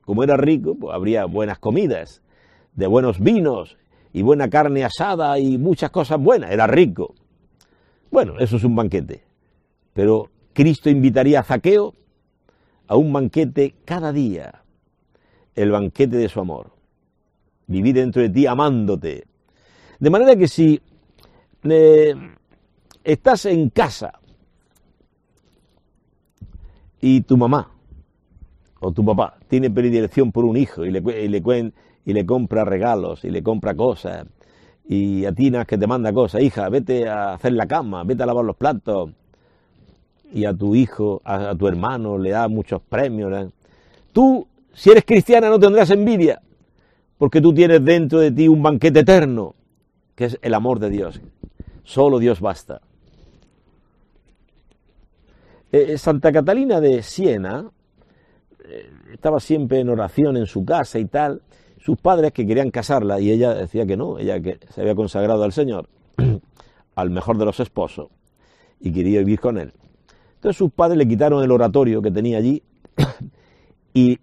[0.00, 2.22] Como era rico, pues habría buenas comidas,
[2.72, 3.76] de buenos vinos
[4.12, 6.50] y buena carne asada y muchas cosas buenas.
[6.50, 7.14] Era rico.
[8.10, 9.22] Bueno, eso es un banquete.
[9.92, 11.94] Pero Cristo invitaría a Zaqueo
[12.86, 14.62] a un banquete cada día,
[15.54, 16.72] el banquete de su amor.
[17.66, 19.26] Vivir dentro de ti amándote.
[19.98, 20.80] De manera que si
[21.64, 22.14] eh,
[23.04, 24.12] estás en casa
[27.00, 27.70] y tu mamá
[28.80, 31.42] o tu papá tiene predilección por un hijo y le, y le,
[32.08, 34.24] y le compra regalos y le compra cosas
[34.88, 38.26] y a ti que te manda cosas, hija, vete a hacer la cama, vete a
[38.26, 39.10] lavar los platos
[40.32, 43.50] y a tu hijo, a, tu hermano le da muchos premios.
[44.10, 46.40] Tú, si eres cristiana, no tendrás envidia
[47.18, 49.54] porque tú tienes dentro de ti un banquete eterno
[50.14, 51.20] que es el amor de Dios.
[51.84, 52.80] Solo Dios basta.
[55.70, 57.70] Eh, eh, Santa Catalina de Siena
[58.64, 61.42] eh, estaba siempre en oración en su casa y tal.
[61.80, 65.44] Sus padres que querían casarla y ella decía que no, ella que se había consagrado
[65.44, 65.88] al Señor,
[66.94, 68.08] al mejor de los esposos,
[68.80, 69.72] y quería vivir con él.
[70.34, 72.62] Entonces sus padres le quitaron el oratorio que tenía allí
[73.94, 74.18] y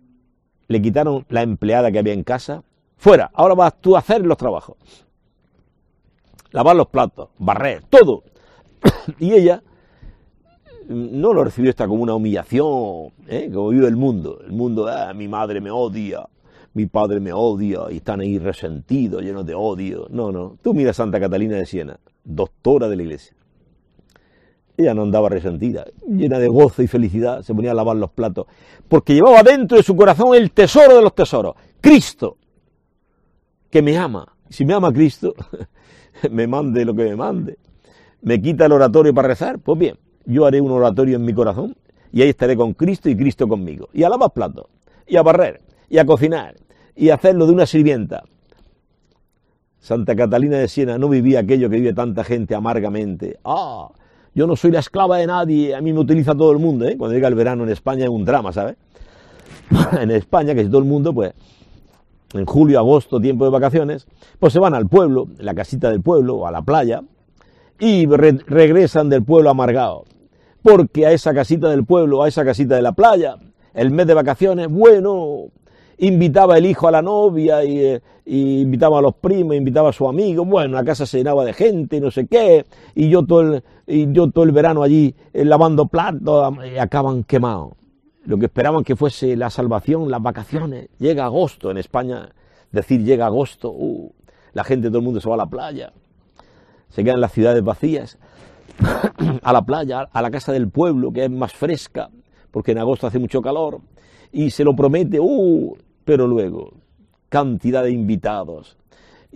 [0.67, 2.63] le quitaron la empleada que había en casa.
[2.97, 4.77] Fuera, ahora vas tú a hacer los trabajos.
[6.51, 8.23] Lavar los platos, barrer, todo.
[9.19, 9.61] y ella
[10.87, 13.49] no lo recibió esta como una humillación, ¿eh?
[13.53, 14.39] como vive el mundo.
[14.45, 16.25] El mundo, ah, mi madre me odia,
[16.75, 20.07] mi padre me odia, y están ahí resentidos, llenos de odio.
[20.09, 20.57] No, no.
[20.61, 23.33] Tú mira a Santa Catalina de Siena, doctora de la iglesia.
[24.75, 28.47] Ella no andaba resentida, llena de gozo y felicidad, se ponía a lavar los platos,
[28.89, 32.37] porque llevaba dentro de su corazón el tesoro de los tesoros, Cristo,
[33.69, 34.35] que me ama.
[34.49, 35.33] Si me ama Cristo,
[36.29, 37.57] me mande lo que me mande.
[38.21, 39.59] ¿Me quita el oratorio para rezar?
[39.59, 41.77] Pues bien, yo haré un oratorio en mi corazón
[42.11, 43.87] y ahí estaré con Cristo y Cristo conmigo.
[43.93, 44.65] Y a lavar platos,
[45.07, 46.55] y a barrer, y a cocinar,
[46.95, 48.23] y hacerlo de una sirvienta.
[49.79, 53.37] Santa Catalina de Siena no vivía aquello que vive tanta gente amargamente.
[53.43, 53.89] Ah,
[54.33, 56.85] yo no soy la esclava de nadie, a mí me utiliza todo el mundo.
[56.87, 56.97] ¿eh?
[56.97, 58.77] Cuando llega el verano en España es un drama, ¿sabes?
[59.99, 61.33] en España, que es todo el mundo, pues
[62.33, 64.07] en julio, agosto, tiempo de vacaciones,
[64.39, 67.01] pues se van al pueblo, la casita del pueblo, o a la playa,
[67.79, 70.05] y regresan del pueblo amargado
[70.65, 73.37] porque a esa casita del pueblo, a esa casita de la playa,
[73.75, 75.51] el mes de vacaciones, bueno,
[75.97, 80.45] invitaba el hijo a la novia y, invitaba a los primos, invitaba a su amigo,
[80.45, 84.11] bueno, la casa se llenaba de gente no sé qué, y yo todo el, y
[84.11, 87.73] yo todo el verano allí eh, lavando platos, y acaban quemados.
[88.25, 90.89] Lo que esperaban que fuese la salvación, las vacaciones.
[90.97, 92.29] Llega agosto en España,
[92.71, 94.11] decir llega agosto, uh,
[94.53, 95.93] la gente, todo el mundo se va a la playa,
[96.89, 98.17] se quedan las ciudades vacías.
[99.43, 102.09] A la playa, a la casa del pueblo, que es más fresca,
[102.51, 103.79] porque en agosto hace mucho calor,
[104.33, 106.73] y se lo promete, uh, pero luego,
[107.29, 108.77] cantidad de invitados,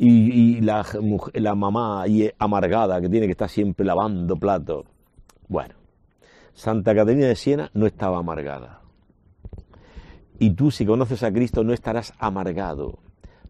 [0.02, 0.86] y, la,
[1.34, 4.86] la, mamá ahí amargada, que tiene que estar siempre lavando platos.
[5.50, 5.76] Bueno,
[6.54, 8.80] Santa Catalina de Siena no estaba amargada.
[10.40, 13.00] Y tú, si conoces a Cristo, no estarás amargado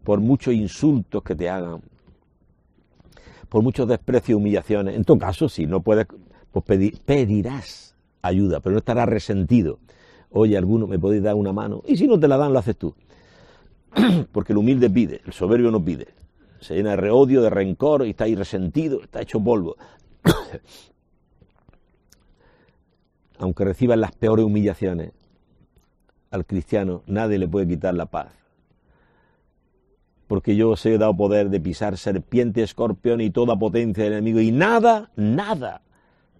[0.02, 1.82] por muchos insultos que te hagan,
[3.48, 4.96] por muchos desprecios y humillaciones.
[4.96, 6.06] En todo caso, si no puedes,
[6.50, 6.64] pues
[7.04, 9.78] pedirás ayuda, pero no estará resentido.
[10.30, 12.76] Oye, alguno me podéis dar una mano, y si no te la dan, lo haces
[12.76, 12.92] tú.
[14.32, 16.08] Porque el humilde pide, el soberbio no pide.
[16.60, 19.76] Se llena de odio, de rencor, y está ahí resentido, está hecho polvo.
[23.38, 25.12] Aunque reciban las peores humillaciones,
[26.30, 28.40] al cristiano nadie le puede quitar la paz
[30.30, 34.38] porque yo os he dado poder de pisar serpiente, escorpión y toda potencia del enemigo,
[34.38, 35.82] y nada, nada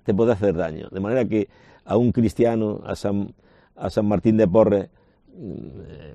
[0.04, 0.88] te puede hacer daño.
[0.92, 1.48] De manera que
[1.84, 3.34] a un cristiano, a San,
[3.74, 4.90] a San Martín de Porres,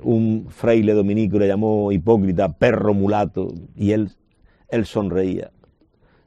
[0.01, 4.11] un fraile dominico le llamó hipócrita, perro mulato, y él,
[4.69, 5.51] él sonreía.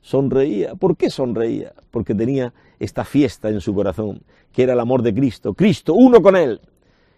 [0.01, 0.75] Sonreía.
[0.75, 1.73] ¿Por qué sonreía?
[1.91, 4.23] Porque tenía esta fiesta en su corazón,
[4.53, 5.55] que era el amor de Cristo.
[5.55, 6.61] Cristo, uno con Él.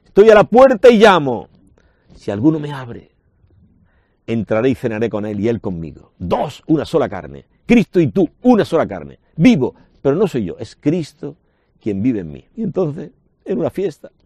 [0.04, 1.48] Estoy a la puerta y llamo.
[2.14, 3.12] Si alguno me abre,
[4.26, 6.12] entraré y cenaré con él y él conmigo.
[6.18, 7.46] Dos, una sola carne.
[7.66, 9.18] Cristo y tú, una sola carne.
[9.36, 11.36] Vivo, pero no soy yo, es Cristo
[11.80, 12.44] quien vive en mí.
[12.56, 13.10] Y entonces,
[13.44, 14.19] en una fiesta, eh,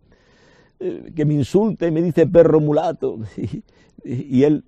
[0.79, 3.19] que me insulte, me dice perro mulato,
[4.05, 4.65] y, él,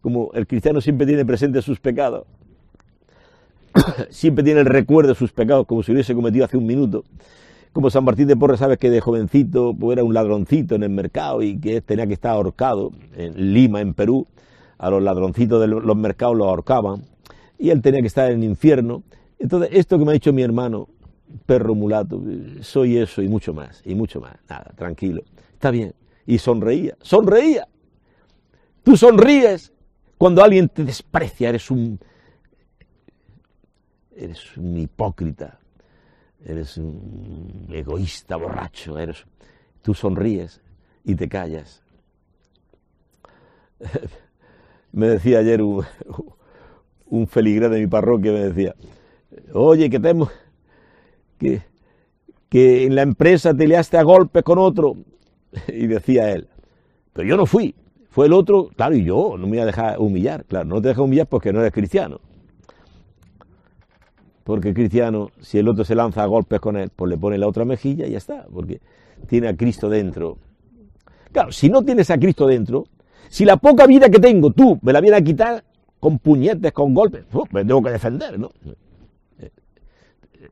[0.00, 2.26] como el cristiano siempre tiene presente sus pecados,
[4.10, 7.04] siempre tiene el recuerdo de sus pecados como si hubiese cometido hace un minuto.
[7.72, 10.90] Como San Martín de Porres sabe que de jovencito pues era un ladroncito en el
[10.90, 14.26] mercado y que tenía que estar ahorcado en Lima, en Perú,
[14.78, 17.02] a los ladroncitos de los mercados los ahorcaban,
[17.58, 19.02] y él tenía que estar en el infierno.
[19.38, 20.88] Entonces, esto que me ha dicho mi hermano,
[21.46, 22.22] perro mulato,
[22.60, 24.36] soy eso y mucho más, y mucho más.
[24.48, 25.94] Nada, tranquilo, está bien.
[26.26, 27.66] Y sonreía, sonreía.
[28.82, 29.72] Tú sonríes
[30.18, 31.98] cuando alguien te desprecia, eres un,
[34.14, 35.58] eres un hipócrita,
[36.44, 39.24] eres un egoísta, borracho, eres,
[39.82, 40.60] tú sonríes
[41.04, 41.82] y te callas.
[44.92, 45.84] me decía ayer un,
[47.06, 48.74] un feligrés de mi parroquia, me decía,
[49.52, 50.30] oye, que tenemos,
[51.40, 51.62] que,
[52.48, 54.94] que en la empresa te liaste a golpes con otro.
[55.66, 56.46] Y decía él,
[57.12, 57.74] pero yo no fui,
[58.08, 60.88] fue el otro, claro, y yo no me voy a dejar humillar, claro, no te
[60.88, 62.20] dejas humillar porque no eres cristiano.
[64.44, 67.48] Porque cristiano, si el otro se lanza a golpes con él, pues le pone la
[67.48, 68.80] otra mejilla y ya está, porque
[69.26, 70.38] tiene a Cristo dentro.
[71.32, 72.84] Claro, si no tienes a Cristo dentro,
[73.28, 75.64] si la poca vida que tengo tú me la vienes a quitar
[75.98, 78.50] con puñetes, con golpes, me tengo que defender, ¿no?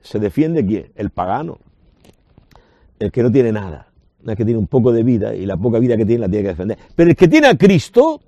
[0.00, 0.92] ¿Se defiende quién?
[0.94, 1.58] El pagano.
[2.98, 3.88] El que no tiene nada.
[4.26, 6.42] El que tiene un poco de vida y la poca vida que tiene la tiene
[6.42, 6.78] que defender.
[6.94, 8.20] Pero el que tiene a Cristo,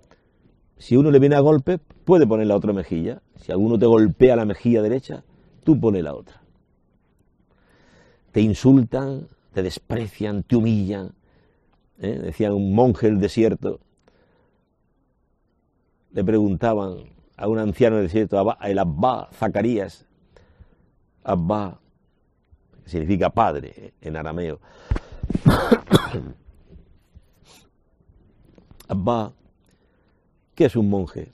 [0.78, 3.20] si uno le viene a golpe, puede poner la otra mejilla.
[3.36, 5.24] Si alguno te golpea la mejilla derecha,
[5.64, 6.40] tú pones la otra.
[8.32, 11.12] Te insultan, te desprecian, te humillan.
[12.00, 12.18] ¿eh?
[12.22, 13.80] Decía un monje del desierto,
[16.12, 20.06] le preguntaban a un anciano del desierto, el Abba Zacarías,
[21.22, 21.78] Abba,
[22.84, 24.60] que significa padre en arameo.
[28.88, 29.32] Abba,
[30.54, 31.32] ¿qué es un monje?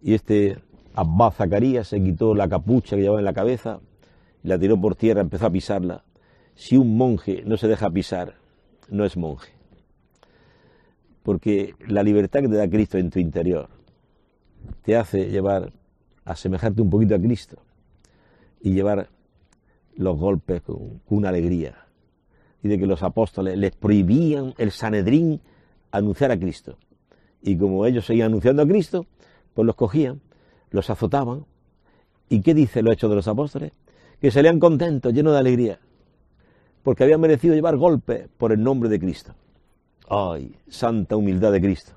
[0.00, 0.58] Y este
[0.94, 3.80] Abba Zacarías se quitó la capucha que llevaba en la cabeza,
[4.42, 6.04] la tiró por tierra, empezó a pisarla.
[6.54, 8.34] Si un monje no se deja pisar,
[8.88, 9.52] no es monje.
[11.22, 13.68] Porque la libertad que te da Cristo en tu interior,
[14.82, 15.72] te hace llevar,
[16.24, 17.58] a asemejarte un poquito a Cristo
[18.62, 19.08] y llevar
[19.94, 21.86] los golpes con, una alegría.
[22.62, 25.40] Y de que los apóstoles les prohibían el Sanedrín
[25.90, 26.78] anunciar a Cristo.
[27.42, 29.06] Y como ellos seguían anunciando a Cristo,
[29.52, 30.20] pues los cogían,
[30.70, 31.44] los azotaban.
[32.28, 33.72] ¿Y qué dice lo hecho de los apóstoles?
[34.20, 35.80] Que salían contentos, llenos de alegría,
[36.82, 39.34] porque habían merecido llevar golpes por el nombre de Cristo.
[40.08, 41.92] ¡Ay, santa humildad de Cristo!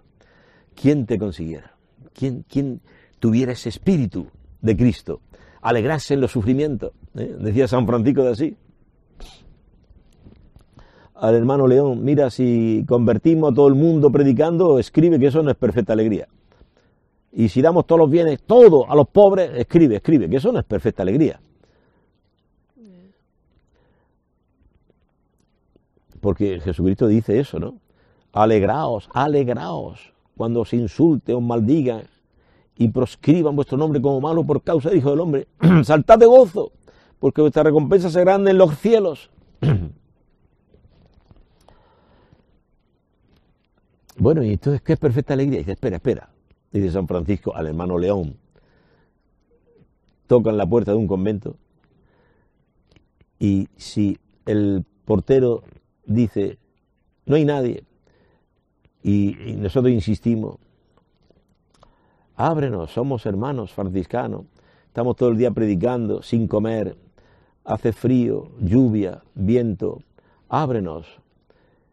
[0.75, 1.75] ¿Quién te consiguiera?
[2.13, 2.81] ¿Quién,
[3.19, 4.27] tuviera ese espíritu
[4.61, 5.21] de Cristo?
[5.65, 6.91] Alegrarse en los sufrimientos.
[7.15, 7.35] ¿eh?
[7.39, 8.55] Decía San Francisco de así.
[11.15, 15.49] Al hermano León, mira, si convertimos a todo el mundo predicando, escribe que eso no
[15.49, 16.27] es perfecta alegría.
[17.31, 20.59] Y si damos todos los bienes, todo a los pobres, escribe, escribe, que eso no
[20.59, 21.39] es perfecta alegría.
[26.21, 27.79] Porque Jesucristo dice eso, ¿no?
[28.33, 32.03] Alegraos, alegraos cuando os insulte, os maldigan
[32.77, 35.47] y proscriban vuestro nombre como malo por causa del Hijo del Hombre.
[35.83, 36.71] Saltad de gozo,
[37.19, 39.29] porque vuestra recompensa será grande en los cielos.
[44.17, 45.59] bueno, y entonces, ¿qué es perfecta alegría?
[45.59, 46.29] dice, espera, espera.
[46.71, 48.37] Dice San Francisco al hermano León.
[50.27, 51.55] Tocan la puerta de un convento
[53.39, 55.63] y si el portero
[56.05, 56.57] dice,
[57.25, 57.83] no hay nadie,
[59.03, 60.57] y, nosotros insistimos,
[62.35, 64.45] ábrenos, somos hermanos franciscanos,
[64.87, 66.97] estamos todo el día predicando sin comer,
[67.63, 70.01] hace frío, lluvia, viento,
[70.49, 71.07] ábrenos.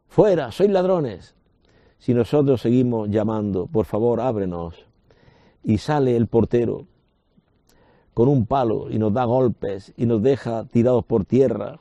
[0.08, 1.34] Fuera, sois ladrones.
[1.98, 4.74] Si nosotros seguimos llamando, por favor, ábrenos.
[5.62, 6.86] Y sale el portero
[8.14, 11.80] con un palo y nos da golpes y nos deja tirados por tierra,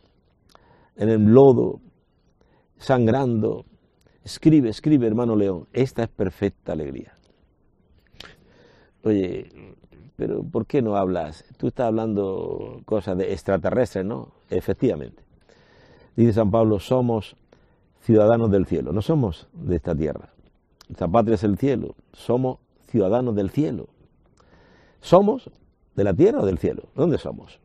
[0.96, 1.80] en el lodo,
[2.78, 3.66] sangrando.
[4.24, 7.14] Escribe, escribe, hermano León, esta es perfecta alegría.
[9.04, 9.50] Oye,
[10.16, 11.46] pero ¿por qué no hablas?
[11.58, 14.30] Tú estás hablando cosas de extraterrestres, ¿no?
[14.50, 15.24] Efectivamente.
[16.16, 17.36] Dice San Pablo, somos
[18.02, 20.30] ciudadanos del cielo, no somos de esta tierra.
[20.90, 23.88] Esta patria es el cielo, somos ciudadanos del cielo.
[25.00, 25.50] Somos
[25.96, 26.84] de la tierra o del cielo.
[26.96, 27.60] ¿Dónde somos?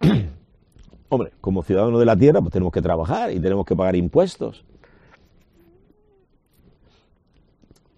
[1.08, 4.64] Hombre, como ciudadanos de la tierra, pues tenemos que trabajar y tenemos que pagar impuestos.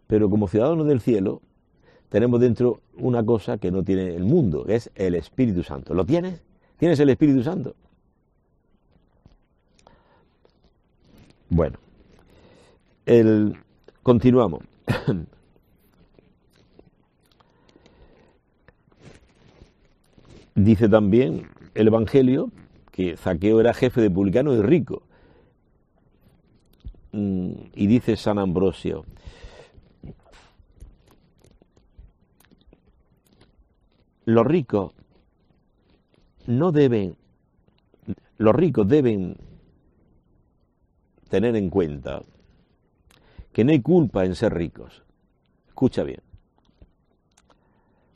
[0.06, 1.40] Pero como ciudadanos del cielo,
[2.12, 5.94] tenemos dentro una cosa que no tiene el mundo, que es el Espíritu Santo.
[5.94, 6.42] ¿Lo tienes?
[6.76, 7.74] ¿Tienes el Espíritu Santo?
[11.48, 11.78] Bueno,
[13.06, 13.56] el,
[14.02, 14.62] continuamos.
[20.54, 22.50] Dice también el Evangelio
[22.90, 25.02] que Zaqueo era jefe de publicano y rico.
[27.12, 29.06] Mm, y dice San Ambrosio,
[34.32, 34.92] los ricos
[36.46, 37.16] no deben,
[38.38, 39.36] los ricos deben
[41.28, 42.22] tener en cuenta
[43.52, 45.02] que no hay culpa en ser ricos.
[45.68, 46.20] Escucha bien.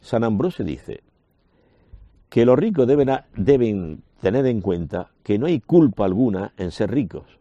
[0.00, 1.02] San Ambrosio dice,
[2.28, 6.90] que los ricos deben, deben tener en cuenta que no hay culpa alguna en ser
[6.90, 7.38] ricos,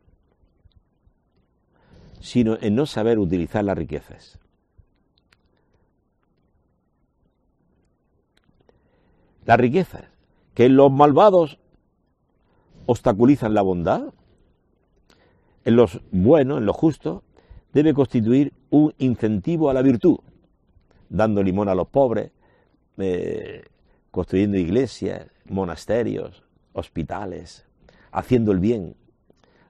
[2.19, 4.39] sino en no saber utilizar las riquezas.
[9.45, 10.05] Las riquezas,
[10.53, 11.59] que los malvados
[12.87, 14.13] obstaculizan la bondad,
[15.63, 17.21] en los buenos, en los justos,
[17.73, 20.17] debe constituir un incentivo a la virtud,
[21.09, 22.31] dando limón a los pobres,
[22.97, 23.63] eh,
[24.11, 26.43] construyendo iglesias, monasterios,
[26.73, 27.65] hospitales,
[28.11, 28.95] haciendo el bien.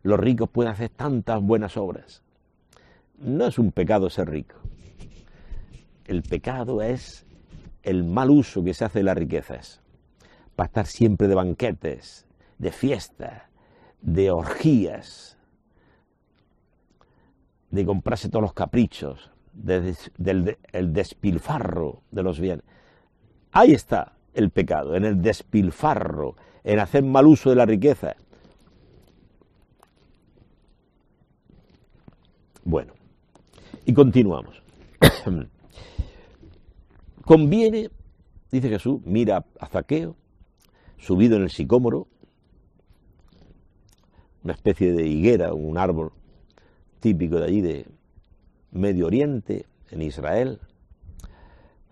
[0.04, 2.22] Los ricos pueden hacer tantas buenas obras.
[3.18, 4.56] No es un pecado ser rico.
[6.06, 7.25] El pecado es
[7.86, 9.82] el mal uso que se hace de las riquezas.
[10.56, 12.26] Para estar siempre de banquetes,
[12.58, 13.44] de fiestas,
[14.02, 15.38] de orgías,
[17.70, 22.66] de comprarse todos los caprichos, del despilfarro de los bienes.
[23.52, 28.16] Ahí está el pecado, en el despilfarro, en hacer mal uso de la riqueza.
[32.64, 32.94] Bueno,
[33.86, 34.62] y continuamos.
[37.26, 37.90] Conviene,
[38.52, 40.16] dice Jesús, mira a Zaqueo,
[41.00, 42.08] subido en el sicómoro,
[44.44, 46.12] una especie de higuera, un árbol
[47.00, 47.88] típico de allí de
[48.72, 50.60] Medio Oriente, en Israel,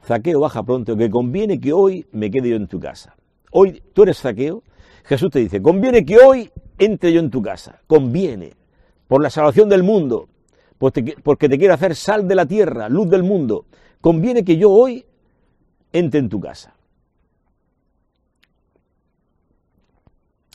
[0.05, 3.15] Zaqueo baja pronto, que conviene que hoy me quede yo en tu casa.
[3.51, 4.61] Hoy tú eres Zaqueo,
[5.03, 8.53] Jesús te dice, conviene que hoy entre yo en tu casa, conviene,
[9.07, 10.27] por la salvación del mundo,
[10.77, 13.65] porque te quiero hacer sal de la tierra, luz del mundo,
[13.99, 15.05] conviene que yo hoy
[15.93, 16.75] entre en tu casa.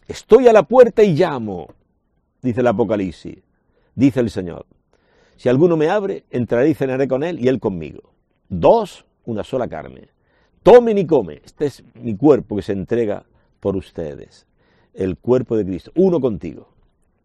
[0.07, 1.69] Estoy a la puerta y llamo,
[2.43, 3.39] dice el Apocalipsis,
[3.95, 4.67] dice el Señor.
[5.37, 8.11] Si alguno me abre, entraré y cenaré con él y él conmigo.
[8.49, 10.09] Dos una sola carne.
[10.63, 11.41] Tomen y come.
[11.45, 13.25] Este es mi cuerpo que se entrega
[13.61, 14.47] por ustedes.
[14.95, 15.93] El cuerpo de Cristo.
[15.95, 16.69] Uno contigo.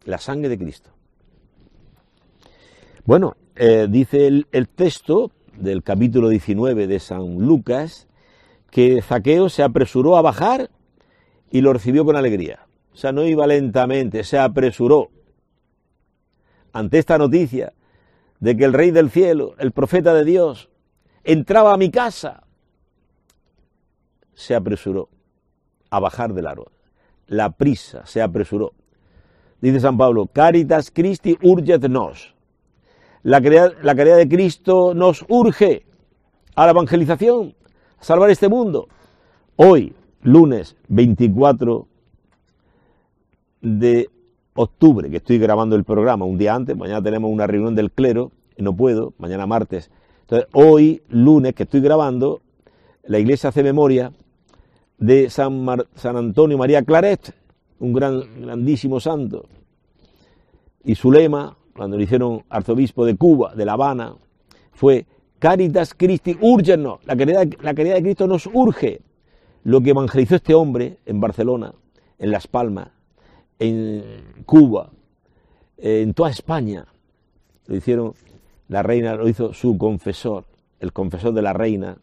[0.05, 0.91] La sangre de Cristo.
[3.05, 8.07] Bueno, eh, dice el, el texto del capítulo 19 de San Lucas
[8.71, 10.69] que Zaqueo se apresuró a bajar
[11.51, 12.65] y lo recibió con alegría.
[12.93, 15.09] O sea, no iba lentamente, se apresuró.
[16.71, 17.73] Ante esta noticia
[18.39, 20.69] de que el Rey del Cielo, el profeta de Dios,
[21.23, 22.43] entraba a mi casa,
[24.33, 25.09] se apresuró
[25.89, 26.71] a bajar del árbol.
[27.27, 28.73] La prisa se apresuró.
[29.61, 32.35] Dice San Pablo, Caritas Christi urget nos.
[33.23, 35.85] La caridad, la de Cristo nos urge
[36.55, 37.55] a la evangelización,
[37.99, 38.87] a salvar este mundo.
[39.55, 41.87] Hoy, lunes 24
[43.61, 44.09] de
[44.53, 48.31] octubre, que estoy grabando el programa un día antes, mañana tenemos una reunión del clero,
[48.57, 49.89] y no puedo, mañana martes
[50.23, 52.41] entonces, hoy, lunes, que estoy grabando,
[53.03, 54.13] la iglesia hace memoria
[54.97, 55.65] de San,
[55.95, 57.35] San Antonio María Claret,
[57.79, 59.45] un gran, grandísimo santo.
[60.85, 64.15] Y su lema, cuando le hicieron arzobispo de Cuba, de La Habana,
[64.71, 65.05] fue
[65.39, 69.01] Caritas Christi urgenos, la caridad, la caridad de Cristo nos urge.
[69.65, 71.73] Lo que evangelizó este hombre en Barcelona
[72.23, 72.89] en Las Palmas,
[73.59, 74.03] en
[74.45, 74.91] Cuba,
[75.77, 76.85] en toda España.
[77.67, 78.13] Lo hicieron,
[78.69, 80.45] la reina lo hizo su confesor,
[80.79, 81.97] el confesor de la reina,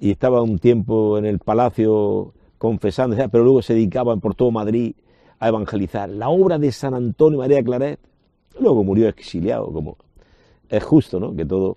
[0.00, 4.94] y estaba un tiempo en el palacio confesando, pero luego se dedicaban por todo Madrid
[5.38, 6.08] a evangelizar.
[6.08, 8.00] La obra de San Antonio María Claret,
[8.60, 9.96] luego murió exiliado, como
[10.68, 11.36] es justo, ¿no?
[11.36, 11.76] Que todo,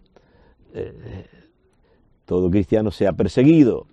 [0.73, 1.25] eh,
[2.25, 3.87] todo cristiano sea perseguido,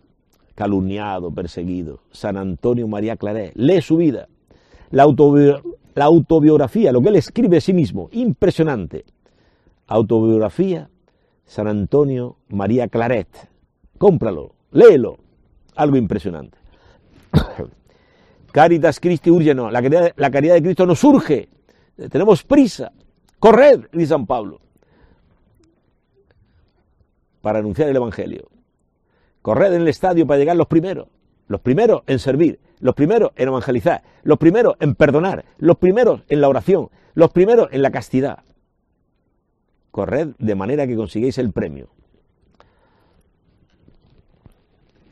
[0.54, 2.00] calumniado, perseguido.
[2.12, 4.28] San Antonio María Claret, lee su vida,
[4.90, 9.04] la, autobiografía, lo que él escribe de sí mismo, impresionante.
[9.88, 10.88] Autobiografía,
[11.46, 13.28] San Antonio María Claret.
[13.98, 15.18] Cómpralo, léelo,
[15.74, 16.56] algo impresionante.
[18.52, 21.48] Caritas Christi urge, no, la caridad, la caridad de Cristo nos urge,
[21.96, 22.92] tenemos prisa,
[23.38, 24.60] corred, dice San Pablo,
[27.40, 28.48] para anunciar el Evangelio.
[29.42, 31.08] Corred en el estadio para llegar los primeros,
[31.48, 36.40] los primeros en servir, los primeros en evangelizar, los primeros en perdonar, los primeros en
[36.40, 38.44] la oración, los primeros en la castidad.
[39.90, 41.90] Corred de manera que consigáis el premio.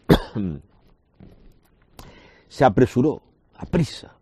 [2.48, 3.22] Se apresuró,
[3.54, 4.16] a prisa.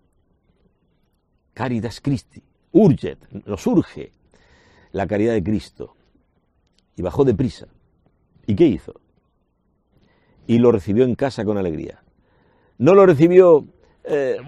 [1.54, 2.42] Caritas Christi,
[2.72, 4.12] urget, nos urge
[4.92, 5.94] la caridad de Cristo.
[6.96, 7.68] Y bajó de prisa.
[8.46, 8.94] ¿Y qué hizo?
[10.46, 12.02] Y lo recibió en casa con alegría.
[12.78, 13.66] No lo recibió
[14.04, 14.38] eh,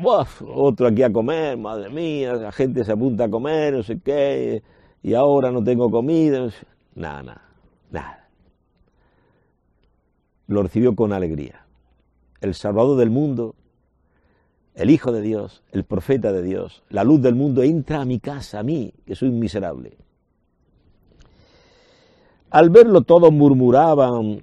[0.46, 4.62] otro aquí a comer, madre mía, la gente se apunta a comer, no sé qué,
[5.02, 6.48] y ahora no tengo comida.
[6.94, 7.42] Nada, nada,
[7.90, 8.28] nada.
[10.46, 11.66] Lo recibió con alegría.
[12.40, 13.54] El Salvador del mundo,
[14.74, 18.18] el Hijo de Dios, el profeta de Dios, la luz del mundo, entra a mi
[18.20, 19.96] casa, a mí, que soy miserable.
[22.50, 24.42] Al verlo todos murmuraban,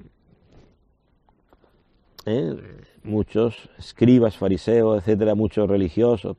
[2.25, 2.55] ¿eh?
[3.03, 6.37] muchos escribas, fariseos, etcétera, muchos religiosos,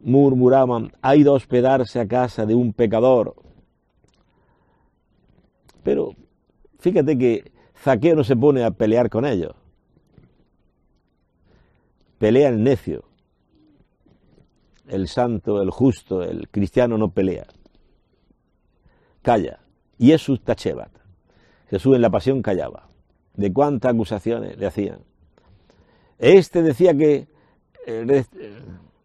[0.00, 3.34] murmuraban, ha ido a hospedarse a casa de un pecador.
[5.82, 6.14] Pero
[6.78, 9.54] fíjate que Zaqueo no se pone a pelear con ellos.
[12.24, 13.04] Pelea el necio.
[14.88, 17.44] El santo, el justo, el cristiano no pelea.
[19.20, 19.60] Calla.
[19.98, 20.88] Jesús tachebat.
[21.68, 22.88] Jesús en la pasión callaba.
[23.34, 25.00] De cuántas acusaciones le hacían.
[26.18, 27.28] Este decía que
[27.86, 28.24] eh,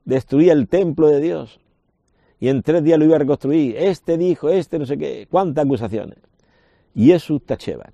[0.05, 1.59] destruía el templo de Dios
[2.39, 3.75] y en tres días lo iba a reconstruir.
[3.75, 6.19] Este dijo, este no sé qué, cuántas acusaciones.
[6.95, 7.91] Y Jesús tachebat.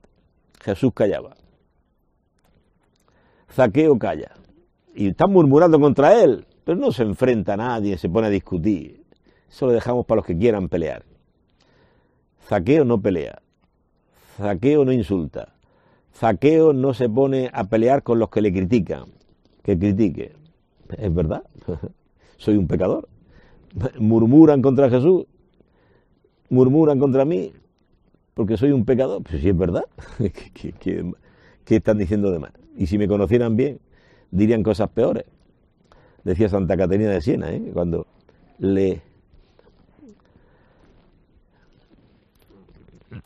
[0.62, 1.36] Jesús callaba.
[3.50, 4.45] Zaqueo calla.
[4.96, 9.04] Y están murmurando contra él, pero no se enfrenta a nadie, se pone a discutir.
[9.50, 11.04] Eso lo dejamos para los que quieran pelear.
[12.48, 13.42] Zaqueo no pelea.
[14.38, 15.54] Zaqueo no insulta.
[16.14, 19.06] Zaqueo no se pone a pelear con los que le critican.
[19.64, 20.34] Que critique.
[20.98, 21.44] Es verdad.
[22.38, 23.08] Soy un pecador.
[24.00, 25.26] Murmuran contra Jesús.
[26.50, 27.52] Murmuran contra mí.
[28.34, 29.24] Porque soy un pecador.
[29.24, 29.86] Pues sí es verdad.
[30.54, 32.52] ¿Qué, están diciendo de más?
[32.78, 33.80] Y si me conocieran bien,
[34.36, 35.26] dirían cosas peores.
[36.24, 37.72] Decía Santa Caterina de Siena, ¿eh?
[37.74, 38.08] cuando
[38.60, 39.02] le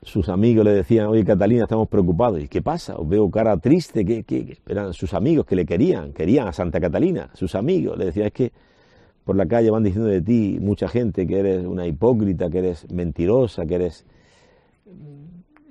[0.03, 2.41] sus amigos le decían, oye Catalina, estamos preocupados.
[2.41, 2.95] ¿Y qué pasa?
[2.97, 4.05] Os veo cara triste.
[4.05, 7.97] ¿Qué, Eran sus amigos que le querían, querían a Santa Catalina, sus amigos.
[7.97, 8.51] Le decían, es que
[9.24, 12.91] por la calle van diciendo de ti mucha gente que eres una hipócrita, que eres
[12.91, 14.05] mentirosa, que eres...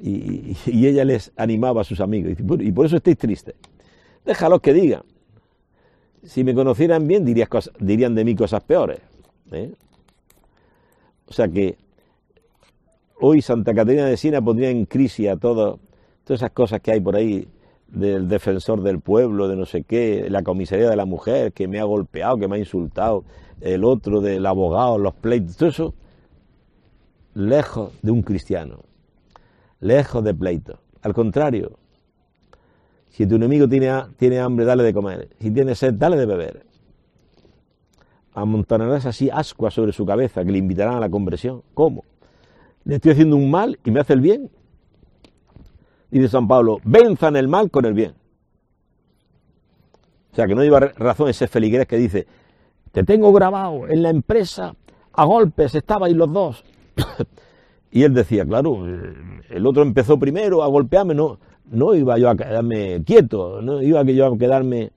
[0.01, 2.35] Y, ella les animaba a sus amigos.
[2.39, 3.55] Y, por eso estáis tristes.
[4.25, 5.03] Déjalos que digan.
[6.25, 9.01] Si me conocieran bien, dirían de mí cosas peores.
[9.53, 9.73] ¿eh?
[11.27, 11.77] O sea que
[13.21, 15.81] Hoy Santa Catarina de Siena pondría en crisis a todo,
[16.23, 17.49] todas esas cosas que hay por ahí
[17.89, 21.81] del defensor del pueblo, de no sé qué, la comisaría de la mujer que me
[21.81, 23.25] ha golpeado, que me ha insultado,
[23.61, 25.95] el otro del abogado, los pleitos, todo eso
[27.35, 28.85] lejos de un cristiano,
[29.81, 30.79] lejos de pleitos.
[31.03, 31.79] Al contrario,
[33.19, 35.29] si tu enemigo tiene, tiene hambre, dale de comer.
[35.41, 36.65] Si tiene sed, dale de beber.
[38.33, 41.65] Amontonarás así ascuas sobre su cabeza que le invitarán a la conversión.
[41.75, 42.05] ¿Cómo?
[42.85, 44.53] le estoy haciendo un mal y me hace el bien.
[46.13, 48.15] Dice San Pablo, venzan el mal con el bien.
[50.31, 52.29] O sea, que no lleva razón ese feligrés que dice,
[52.93, 54.77] te tengo grabado en la empresa,
[55.13, 56.65] a golpes estabais los dos.
[57.91, 58.87] y él decía, claro,
[59.49, 61.39] el otro empezó primero a golpearme, no,
[61.71, 64.91] no iba yo a quedarme quieto, no iba yo a quedarme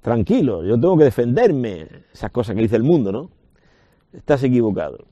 [0.00, 3.30] tranquilo, yo tengo que defenderme, esas cosas que dice el mundo, ¿no?
[4.12, 5.04] Estás equivocado.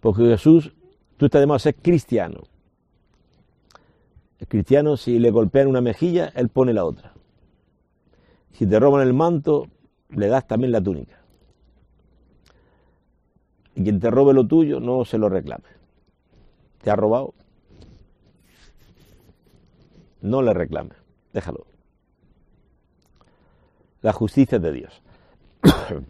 [0.00, 0.72] Porque Jesús
[1.22, 2.40] Tú estás de ser cristiano.
[4.40, 7.12] El cristiano, si le golpean una mejilla, él pone la otra.
[8.50, 9.68] Si te roban el manto,
[10.08, 11.20] le das también la túnica.
[13.76, 15.62] Y quien te robe lo tuyo, no se lo reclame.
[16.82, 17.34] ¿Te ha robado?
[20.20, 20.94] No le reclame,
[21.32, 21.66] déjalo.
[24.02, 25.02] La justicia es de Dios.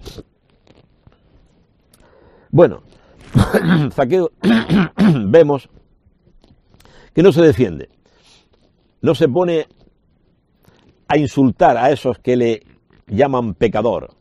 [2.50, 2.82] bueno,
[3.92, 4.30] Zaqueo
[5.26, 5.68] vemos
[7.14, 7.90] que no se defiende,
[9.02, 9.66] no se pone
[11.08, 12.62] a insultar a esos que le
[13.06, 14.14] llaman pecador.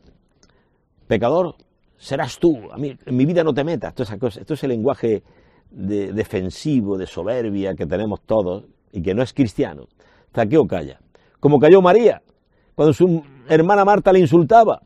[1.06, 1.56] Pecador
[1.96, 3.94] serás tú, a mí, en mi vida no te metas.
[3.98, 5.22] Esto es el lenguaje
[5.72, 9.86] defensivo, de soberbia que tenemos todos y que no es cristiano.
[10.34, 11.00] Zaqueo calla.
[11.40, 12.22] Como cayó María,
[12.74, 14.82] cuando su hermana Marta le insultaba.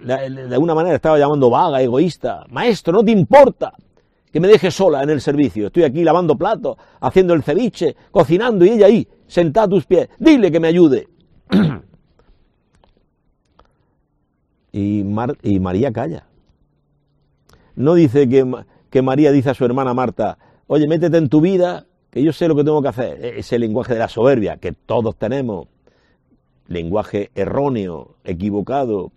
[0.00, 2.46] De alguna manera estaba llamando vaga, egoísta.
[2.50, 3.74] Maestro, no te importa
[4.32, 5.66] que me dejes sola en el servicio.
[5.66, 10.08] Estoy aquí lavando platos, haciendo el ceviche, cocinando y ella ahí, sentada a tus pies.
[10.18, 11.08] Dile que me ayude.
[14.72, 15.04] y,
[15.42, 16.26] y María calla.
[17.74, 18.44] No dice que,
[18.90, 22.48] que María dice a su hermana Marta, oye, métete en tu vida, que yo sé
[22.48, 23.24] lo que tengo que hacer.
[23.24, 25.68] E-, ese lenguaje de la soberbia que todos tenemos
[26.66, 29.12] lenguaje erróneo, equivocado,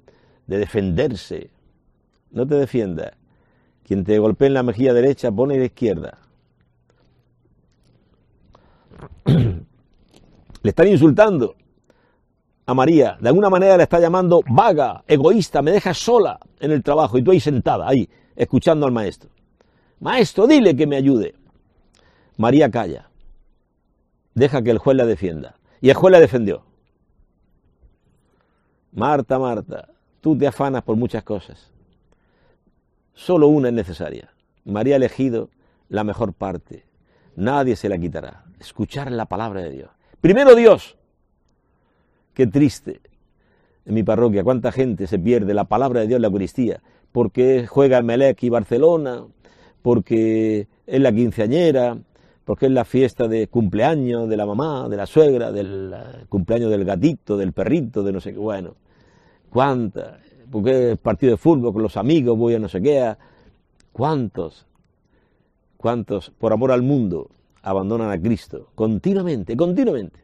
[0.47, 1.49] de defenderse.
[2.31, 3.11] No te defiendas.
[3.83, 6.17] Quien te golpee en la mejilla derecha, pone la izquierda.
[9.25, 11.55] Le están insultando
[12.65, 13.17] a María.
[13.19, 17.23] De alguna manera le está llamando vaga, egoísta, me dejas sola en el trabajo y
[17.23, 19.29] tú ahí sentada, ahí, escuchando al maestro.
[20.01, 21.35] Maestro, dile que me ayude.
[22.35, 23.09] María calla.
[24.33, 25.59] Deja que el juez la defienda.
[25.79, 26.63] Y el juez la defendió.
[28.91, 29.89] Marta, Marta,
[30.19, 31.71] tú te afanas por muchas cosas.
[33.13, 34.33] Solo una es necesaria.
[34.65, 35.51] María ha elegido
[35.87, 36.83] la mejor parte.
[37.35, 38.43] Nadie se la quitará.
[38.59, 39.91] Escuchar la palabra de Dios.
[40.19, 40.97] Primero Dios.
[42.33, 43.01] Qué triste.
[43.85, 46.81] En mi parroquia, cuánta gente se pierde la palabra de Dios en la Eucaristía,
[47.11, 49.25] porque juega Melec y Barcelona,
[49.81, 51.97] porque es la quinceañera,
[52.45, 56.69] porque es la fiesta de cumpleaños de la mamá, de la suegra, del eh, cumpleaños
[56.71, 58.75] del gatito, del perrito, de no sé qué, bueno,
[59.49, 60.19] cuántas,
[60.49, 63.15] porque es partido de fútbol con los amigos, voy a no sé qué,
[63.91, 64.65] cuántos,
[65.77, 67.29] cuántos, por amor al mundo,
[67.61, 70.19] abandonan a Cristo, continuamente, continuamente.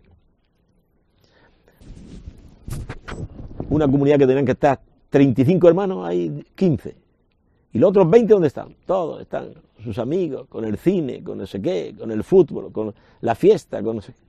[3.70, 4.80] Una comunidad que tenían que estar
[5.10, 7.07] 35 hermanos, hay 15.
[7.78, 8.76] ¿Y los otros 20 dónde están?
[8.88, 9.54] Todos están
[9.84, 13.84] sus amigos, con el cine, con no sé qué, con el fútbol, con la fiesta,
[13.84, 14.20] con no sé qué.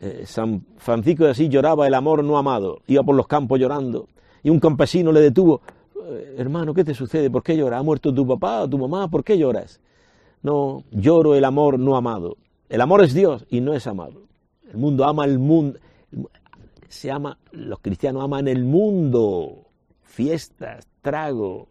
[0.00, 4.08] Eh, San Francisco de Asís lloraba el amor no amado, iba por los campos llorando,
[4.42, 5.60] y un campesino le detuvo,
[6.06, 7.28] eh, hermano, ¿qué te sucede?
[7.28, 7.80] ¿Por qué lloras?
[7.80, 9.08] ¿Ha muerto tu papá o tu mamá?
[9.08, 9.78] ¿Por qué lloras?
[10.42, 12.38] No, lloro el amor no amado.
[12.70, 14.22] El amor es Dios y no es amado.
[14.70, 15.78] El mundo ama el mundo.
[16.88, 19.65] Se ama, los cristianos aman el mundo.
[20.16, 21.68] Fiestas, trago,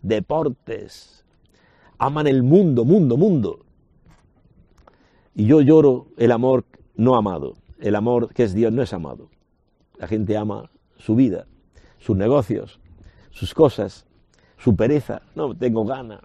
[0.00, 1.26] deportes.
[1.98, 3.66] Aman el mundo, mundo, mundo.
[5.34, 6.64] Y yo lloro el amor
[6.94, 7.52] no amado.
[7.78, 9.28] El amor que es Dios no es amado.
[9.98, 11.44] La gente ama su vida,
[11.98, 12.80] sus negocios,
[13.30, 14.06] sus cosas,
[14.56, 15.20] su pereza.
[15.34, 16.22] No tengo gana.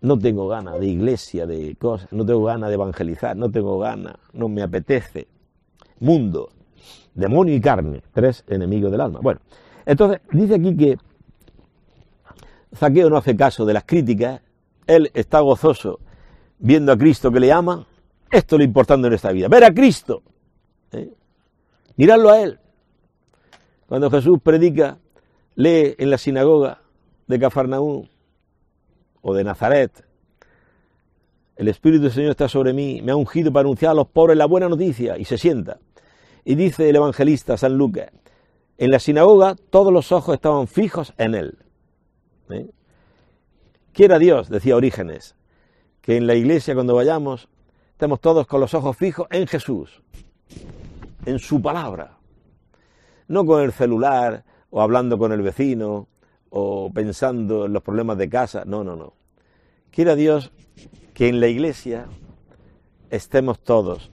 [0.00, 2.12] No tengo gana de iglesia, de cosas.
[2.12, 3.36] No tengo gana de evangelizar.
[3.36, 4.18] No tengo gana.
[4.32, 5.28] No me apetece.
[6.00, 6.50] Mundo,
[7.14, 8.02] demonio y carne.
[8.12, 9.20] Tres enemigos del alma.
[9.22, 9.40] Bueno,
[9.88, 10.98] entonces dice aquí que
[12.76, 14.42] Zaqueo no hace caso de las críticas,
[14.86, 16.00] él está gozoso
[16.58, 17.86] viendo a Cristo que le ama,
[18.30, 20.22] esto es lo importante en esta vida, ver a Cristo,
[20.92, 21.10] ¿eh?
[21.96, 22.60] mirarlo a Él.
[23.86, 24.98] Cuando Jesús predica,
[25.54, 26.82] lee en la sinagoga
[27.26, 28.08] de Cafarnaúm
[29.22, 30.04] o de Nazaret,
[31.56, 34.36] el Espíritu del Señor está sobre mí, me ha ungido para anunciar a los pobres
[34.36, 35.78] la buena noticia, y se sienta.
[36.44, 38.10] Y dice el evangelista San Lucas,
[38.78, 41.58] en la sinagoga todos los ojos estaban fijos en Él.
[42.50, 42.70] ¿Eh?
[43.92, 45.34] Quiera Dios, decía Orígenes,
[46.00, 47.48] que en la iglesia cuando vayamos
[47.90, 50.02] estemos todos con los ojos fijos en Jesús,
[51.26, 52.16] en su palabra,
[53.26, 56.06] no con el celular o hablando con el vecino
[56.50, 59.14] o pensando en los problemas de casa, no, no, no.
[59.90, 60.52] Quiera Dios
[61.12, 62.06] que en la iglesia
[63.10, 64.12] estemos todos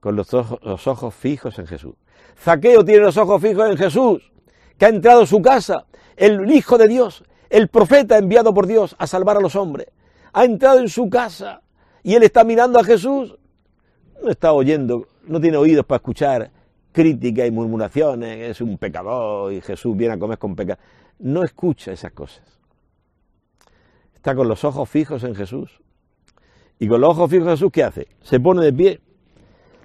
[0.00, 1.94] con los ojos, los ojos fijos en Jesús.
[2.42, 4.32] Zaqueo tiene los ojos fijos en Jesús,
[4.76, 5.86] que ha entrado a su casa
[6.16, 9.86] el Hijo de Dios, el profeta enviado por Dios a salvar a los hombres,
[10.32, 11.62] ha entrado en su casa
[12.02, 13.38] y él está mirando a Jesús,
[14.22, 16.50] no está oyendo, no tiene oídos para escuchar
[16.90, 20.80] críticas y murmuraciones, es un pecador y Jesús viene a comer con pecado.
[21.20, 22.42] No escucha esas cosas.
[24.14, 25.80] Está con los ojos fijos en Jesús.
[26.78, 28.08] Y con los ojos fijos en Jesús, ¿qué hace?
[28.22, 29.00] Se pone de pie.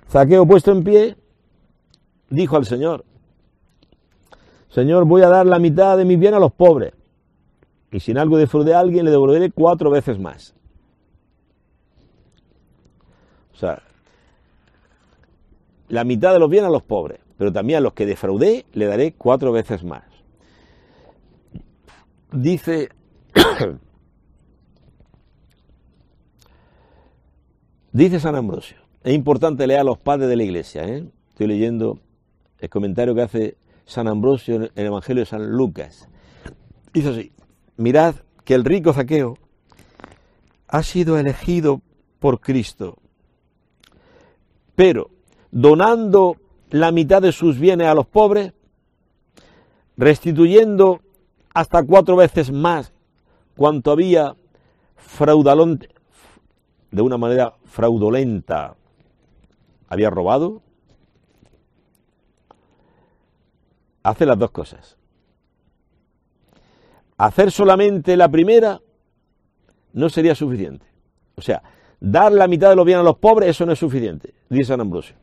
[0.09, 1.15] Zaqueo puesto en pie,
[2.29, 3.05] dijo al Señor,
[4.69, 6.93] Señor, voy a dar la mitad de mi bien a los pobres,
[7.91, 10.53] y sin algo defraudé a alguien le devolveré cuatro veces más.
[13.53, 13.81] O sea,
[15.87, 18.85] la mitad de los bienes a los pobres, pero también a los que defraudé le
[18.85, 20.03] daré cuatro veces más.
[22.31, 22.89] Dice,
[27.93, 31.07] dice San Ambrosio, es importante leer a los padres de la iglesia, ¿eh?
[31.29, 31.99] estoy leyendo
[32.59, 36.07] el comentario que hace San Ambrosio en el Evangelio de San Lucas.
[36.93, 37.31] Dice así,
[37.77, 39.37] mirad que el rico Zaqueo
[40.67, 41.81] ha sido elegido
[42.19, 42.97] por Cristo,
[44.75, 45.09] pero
[45.51, 46.37] donando
[46.69, 48.53] la mitad de sus bienes a los pobres,
[49.95, 50.99] restituyendo
[51.53, 52.93] hasta cuatro veces más
[53.55, 54.35] cuanto había
[54.95, 55.89] fraudulente,
[56.91, 58.75] de una manera fraudulenta
[59.87, 60.61] había robado,
[64.07, 64.97] hace las dos cosas.
[67.17, 68.79] Hacer solamente la primera
[69.93, 70.85] no sería suficiente.
[71.35, 71.61] O sea,
[71.99, 74.81] dar la mitad de los bienes a los pobres, eso no es suficiente, dice San
[74.81, 75.15] Ambrosio.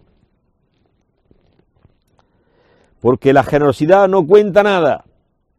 [3.01, 5.05] Porque la generosidad no cuenta nada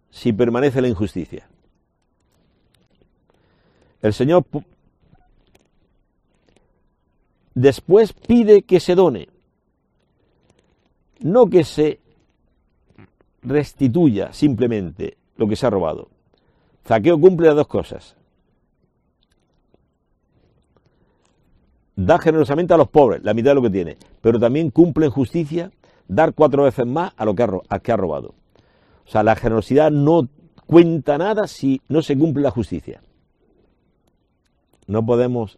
[0.09, 1.47] si permanece la injusticia.
[4.01, 4.45] El Señor
[7.55, 9.29] después pide que se done,
[11.21, 12.04] no que se
[13.45, 16.09] restituya simplemente lo que se ha robado.
[16.85, 18.15] Zaqueo cumple las dos cosas.
[21.95, 25.11] Da generosamente a los pobres, la mitad de lo que tiene, pero también cumple en
[25.11, 25.71] justicia
[26.07, 28.35] dar cuatro veces más a lo que ha, que ha robado.
[29.05, 30.27] O sea, la generosidad no
[30.65, 33.01] cuenta nada si no se cumple la justicia.
[34.87, 35.57] No podemos...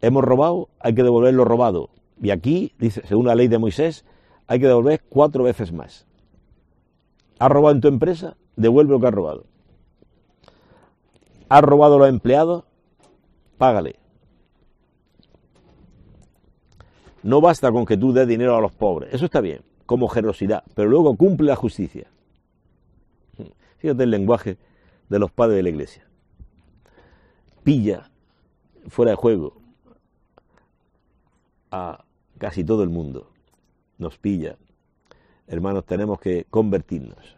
[0.00, 1.90] Hemos robado, hay que devolver lo robado.
[2.20, 4.04] Y aquí, dice, según la ley de Moisés,
[4.46, 6.06] hay que devolver cuatro veces más.
[7.38, 8.36] ¿Has robado en tu empresa?
[8.56, 9.46] Devuelve lo que has robado.
[11.48, 12.64] ¿Has robado a los empleados?
[13.58, 13.96] Págale.
[17.22, 19.12] No basta con que tú des dinero a los pobres.
[19.12, 22.08] Eso está bien, como generosidad, pero luego cumple la justicia.
[23.78, 24.58] Fíjate el lenguaje
[25.08, 26.06] de los padres de la iglesia.
[27.64, 28.10] Pilla
[28.88, 29.60] fuera de juego
[31.70, 32.04] a
[32.38, 33.31] casi todo el mundo.
[34.02, 34.56] Nos pilla.
[35.46, 37.36] Hermanos, tenemos que convertirnos.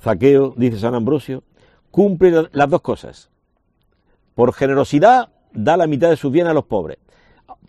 [0.00, 1.42] Zaqueo, dice San Ambrosio,
[1.90, 3.30] cumple las dos cosas.
[4.34, 6.98] Por generosidad da la mitad de sus bienes a los pobres.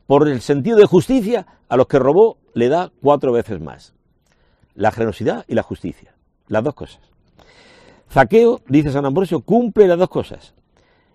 [0.05, 3.93] Por el sentido de justicia, a los que robó le da cuatro veces más.
[4.73, 6.13] La generosidad y la justicia.
[6.47, 7.01] Las dos cosas.
[8.09, 10.53] Zaqueo, dice San Ambrosio, cumple las dos cosas.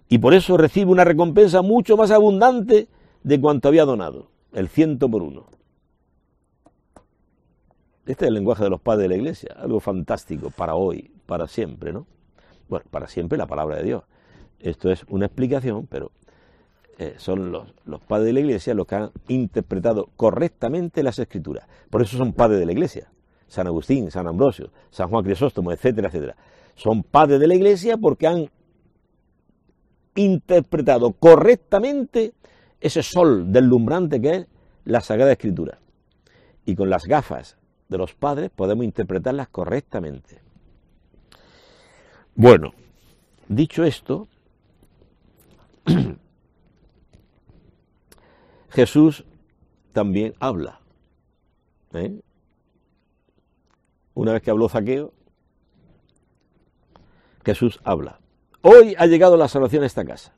[0.09, 2.89] Y por eso recibe una recompensa mucho más abundante
[3.23, 4.29] de cuanto había donado.
[4.53, 5.47] El ciento por uno.
[8.05, 9.55] Este es el lenguaje de los padres de la iglesia.
[9.57, 12.07] Algo fantástico para hoy, para siempre, ¿no?
[12.69, 14.05] Bueno, para siempre la palabra de Dios.
[14.59, 16.11] Esto es una explicación, pero
[16.99, 21.67] eh, son los, los, padres de la iglesia los que han interpretado correctamente las escrituras.
[21.91, 23.11] Por eso son padres de la iglesia.
[23.49, 26.37] San Agustín, San Ambrosio, San Juan Crisóstomo, etcétera, etcétera.
[26.75, 28.51] Son padres de la iglesia porque han
[30.15, 32.33] interpretado correctamente
[32.83, 34.47] ese sol deslumbrante que es
[34.85, 35.79] la Sagrada Escritura.
[36.65, 37.57] Y con las gafas
[37.89, 40.41] de los padres podemos interpretarlas correctamente.
[42.35, 42.73] Bueno,
[43.49, 44.29] dicho esto,
[48.71, 49.25] Jesús
[49.93, 50.81] también habla.
[51.93, 52.21] ¿eh?
[54.15, 55.13] Una vez que habló Zaqueo,
[57.45, 58.21] Jesús habla.
[58.63, 60.33] Hoy ha llegado la salvación a esta casa,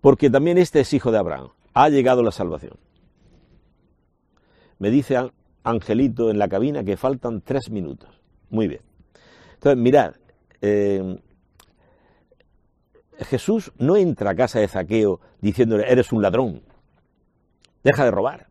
[0.00, 1.48] porque también este es hijo de Abraham.
[1.74, 2.78] Ha llegado la salvación.
[4.78, 5.30] Me dice
[5.64, 8.20] Angelito en la cabina que faltan tres minutos.
[8.50, 8.82] Muy bien.
[9.54, 10.14] Entonces, mirad,
[10.60, 11.18] eh,
[13.18, 16.62] Jesús no entra a casa de Zaqueo diciéndole, eres un ladrón,
[17.82, 18.48] deja de robar,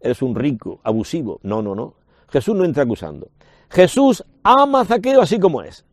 [0.00, 1.40] eres un rico, abusivo.
[1.42, 1.94] No, no, no.
[2.28, 3.30] Jesús no entra acusando.
[3.70, 5.84] Jesús ama a Zaqueo así como es.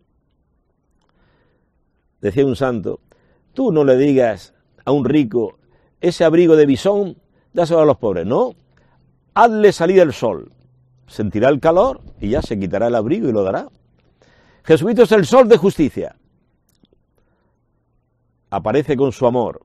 [2.22, 3.00] Decía un santo,
[3.54, 4.55] tú no le digas
[4.86, 5.58] a un rico,
[6.00, 7.18] ese abrigo de bisón,
[7.54, 8.26] dáselo a los pobres.
[8.26, 8.54] No,
[9.34, 10.52] hazle salir el sol,
[11.08, 13.68] sentirá el calor y ya se quitará el abrigo y lo dará.
[14.64, 16.16] Jesucristo es el sol de justicia.
[18.50, 19.62] Aparece con su amor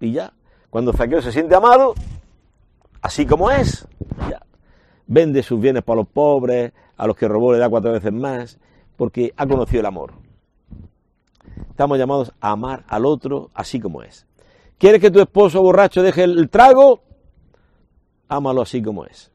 [0.00, 0.32] y ya.
[0.70, 1.94] Cuando Zaqueo se siente amado,
[3.00, 3.86] así como es.
[4.28, 4.42] Ya.
[5.06, 8.58] Vende sus bienes para los pobres, a los que robó le da cuatro veces más,
[8.96, 10.14] porque ha conocido el amor.
[11.70, 14.26] Estamos llamados a amar al otro así como es.
[14.78, 17.04] ¿Quieres que tu esposo borracho deje el trago?
[18.28, 19.30] ámalo así como es.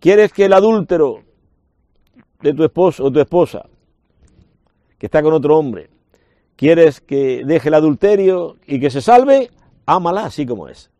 [0.00, 1.22] ¿Quieres que el adúltero
[2.40, 3.66] de tu esposo o tu esposa,
[4.98, 5.90] que está con otro hombre,
[6.56, 9.50] quieres que deje el adulterio y que se salve?
[9.86, 10.90] Ámala así como es.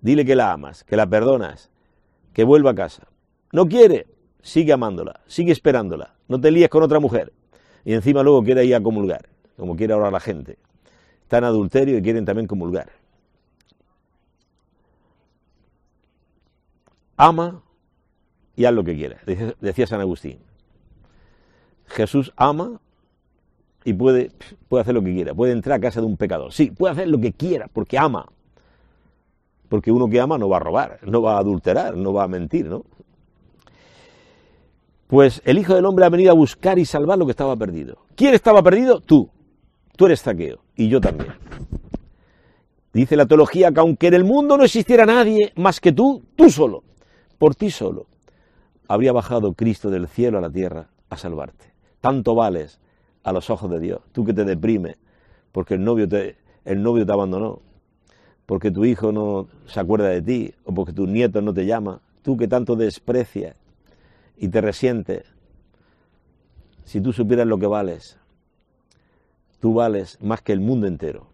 [0.00, 1.70] Dile que la amas, que la perdonas,
[2.32, 3.06] que vuelva a casa.
[3.52, 4.06] No quiere,
[4.42, 7.32] sigue amándola, sigue esperándola, no te líes con otra mujer.
[7.84, 10.58] Y encima luego quiere ir a comulgar, como quiere ahora la gente.
[11.30, 12.90] En adulterio y quieren también comulgar.
[17.16, 17.62] Ama
[18.56, 19.20] y haz lo que quieras,
[19.60, 20.38] decía San Agustín.
[21.86, 22.80] Jesús ama
[23.84, 24.32] y puede,
[24.68, 26.52] puede hacer lo que quiera, puede entrar a casa de un pecador.
[26.52, 28.26] Sí, puede hacer lo que quiera, porque ama.
[29.68, 32.28] Porque uno que ama no va a robar, no va a adulterar, no va a
[32.28, 32.84] mentir, ¿no?
[35.06, 37.98] Pues el Hijo del Hombre ha venido a buscar y salvar lo que estaba perdido.
[38.14, 39.00] ¿Quién estaba perdido?
[39.00, 39.30] Tú.
[40.00, 41.34] Tú eres Zaqueo y yo también.
[42.94, 46.48] Dice la teología que aunque en el mundo no existiera nadie más que tú, tú
[46.48, 46.84] solo,
[47.36, 48.06] por ti solo,
[48.88, 51.66] habría bajado Cristo del cielo a la tierra a salvarte.
[52.00, 52.80] Tanto vales
[53.24, 54.96] a los ojos de Dios, tú que te deprime
[55.52, 57.60] porque el novio te, el novio te abandonó,
[58.46, 62.00] porque tu hijo no se acuerda de ti o porque tu nieto no te llama,
[62.22, 63.54] tú que tanto desprecias
[64.38, 65.24] y te resiente,
[66.86, 68.16] si tú supieras lo que vales,
[69.60, 71.26] tú vales más que el mundo entero.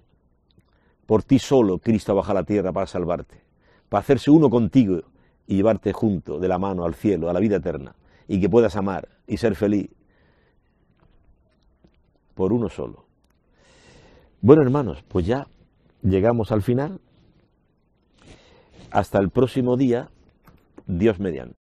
[1.06, 3.40] Por ti solo Cristo baja la tierra para salvarte,
[3.88, 5.02] para hacerse uno contigo
[5.46, 7.94] y llevarte junto de la mano al cielo, a la vida eterna,
[8.26, 9.88] y que puedas amar y ser feliz
[12.34, 13.04] por uno solo.
[14.40, 15.46] Bueno, hermanos, pues ya
[16.02, 17.00] llegamos al final.
[18.90, 20.08] Hasta el próximo día,
[20.86, 21.65] Dios mediante.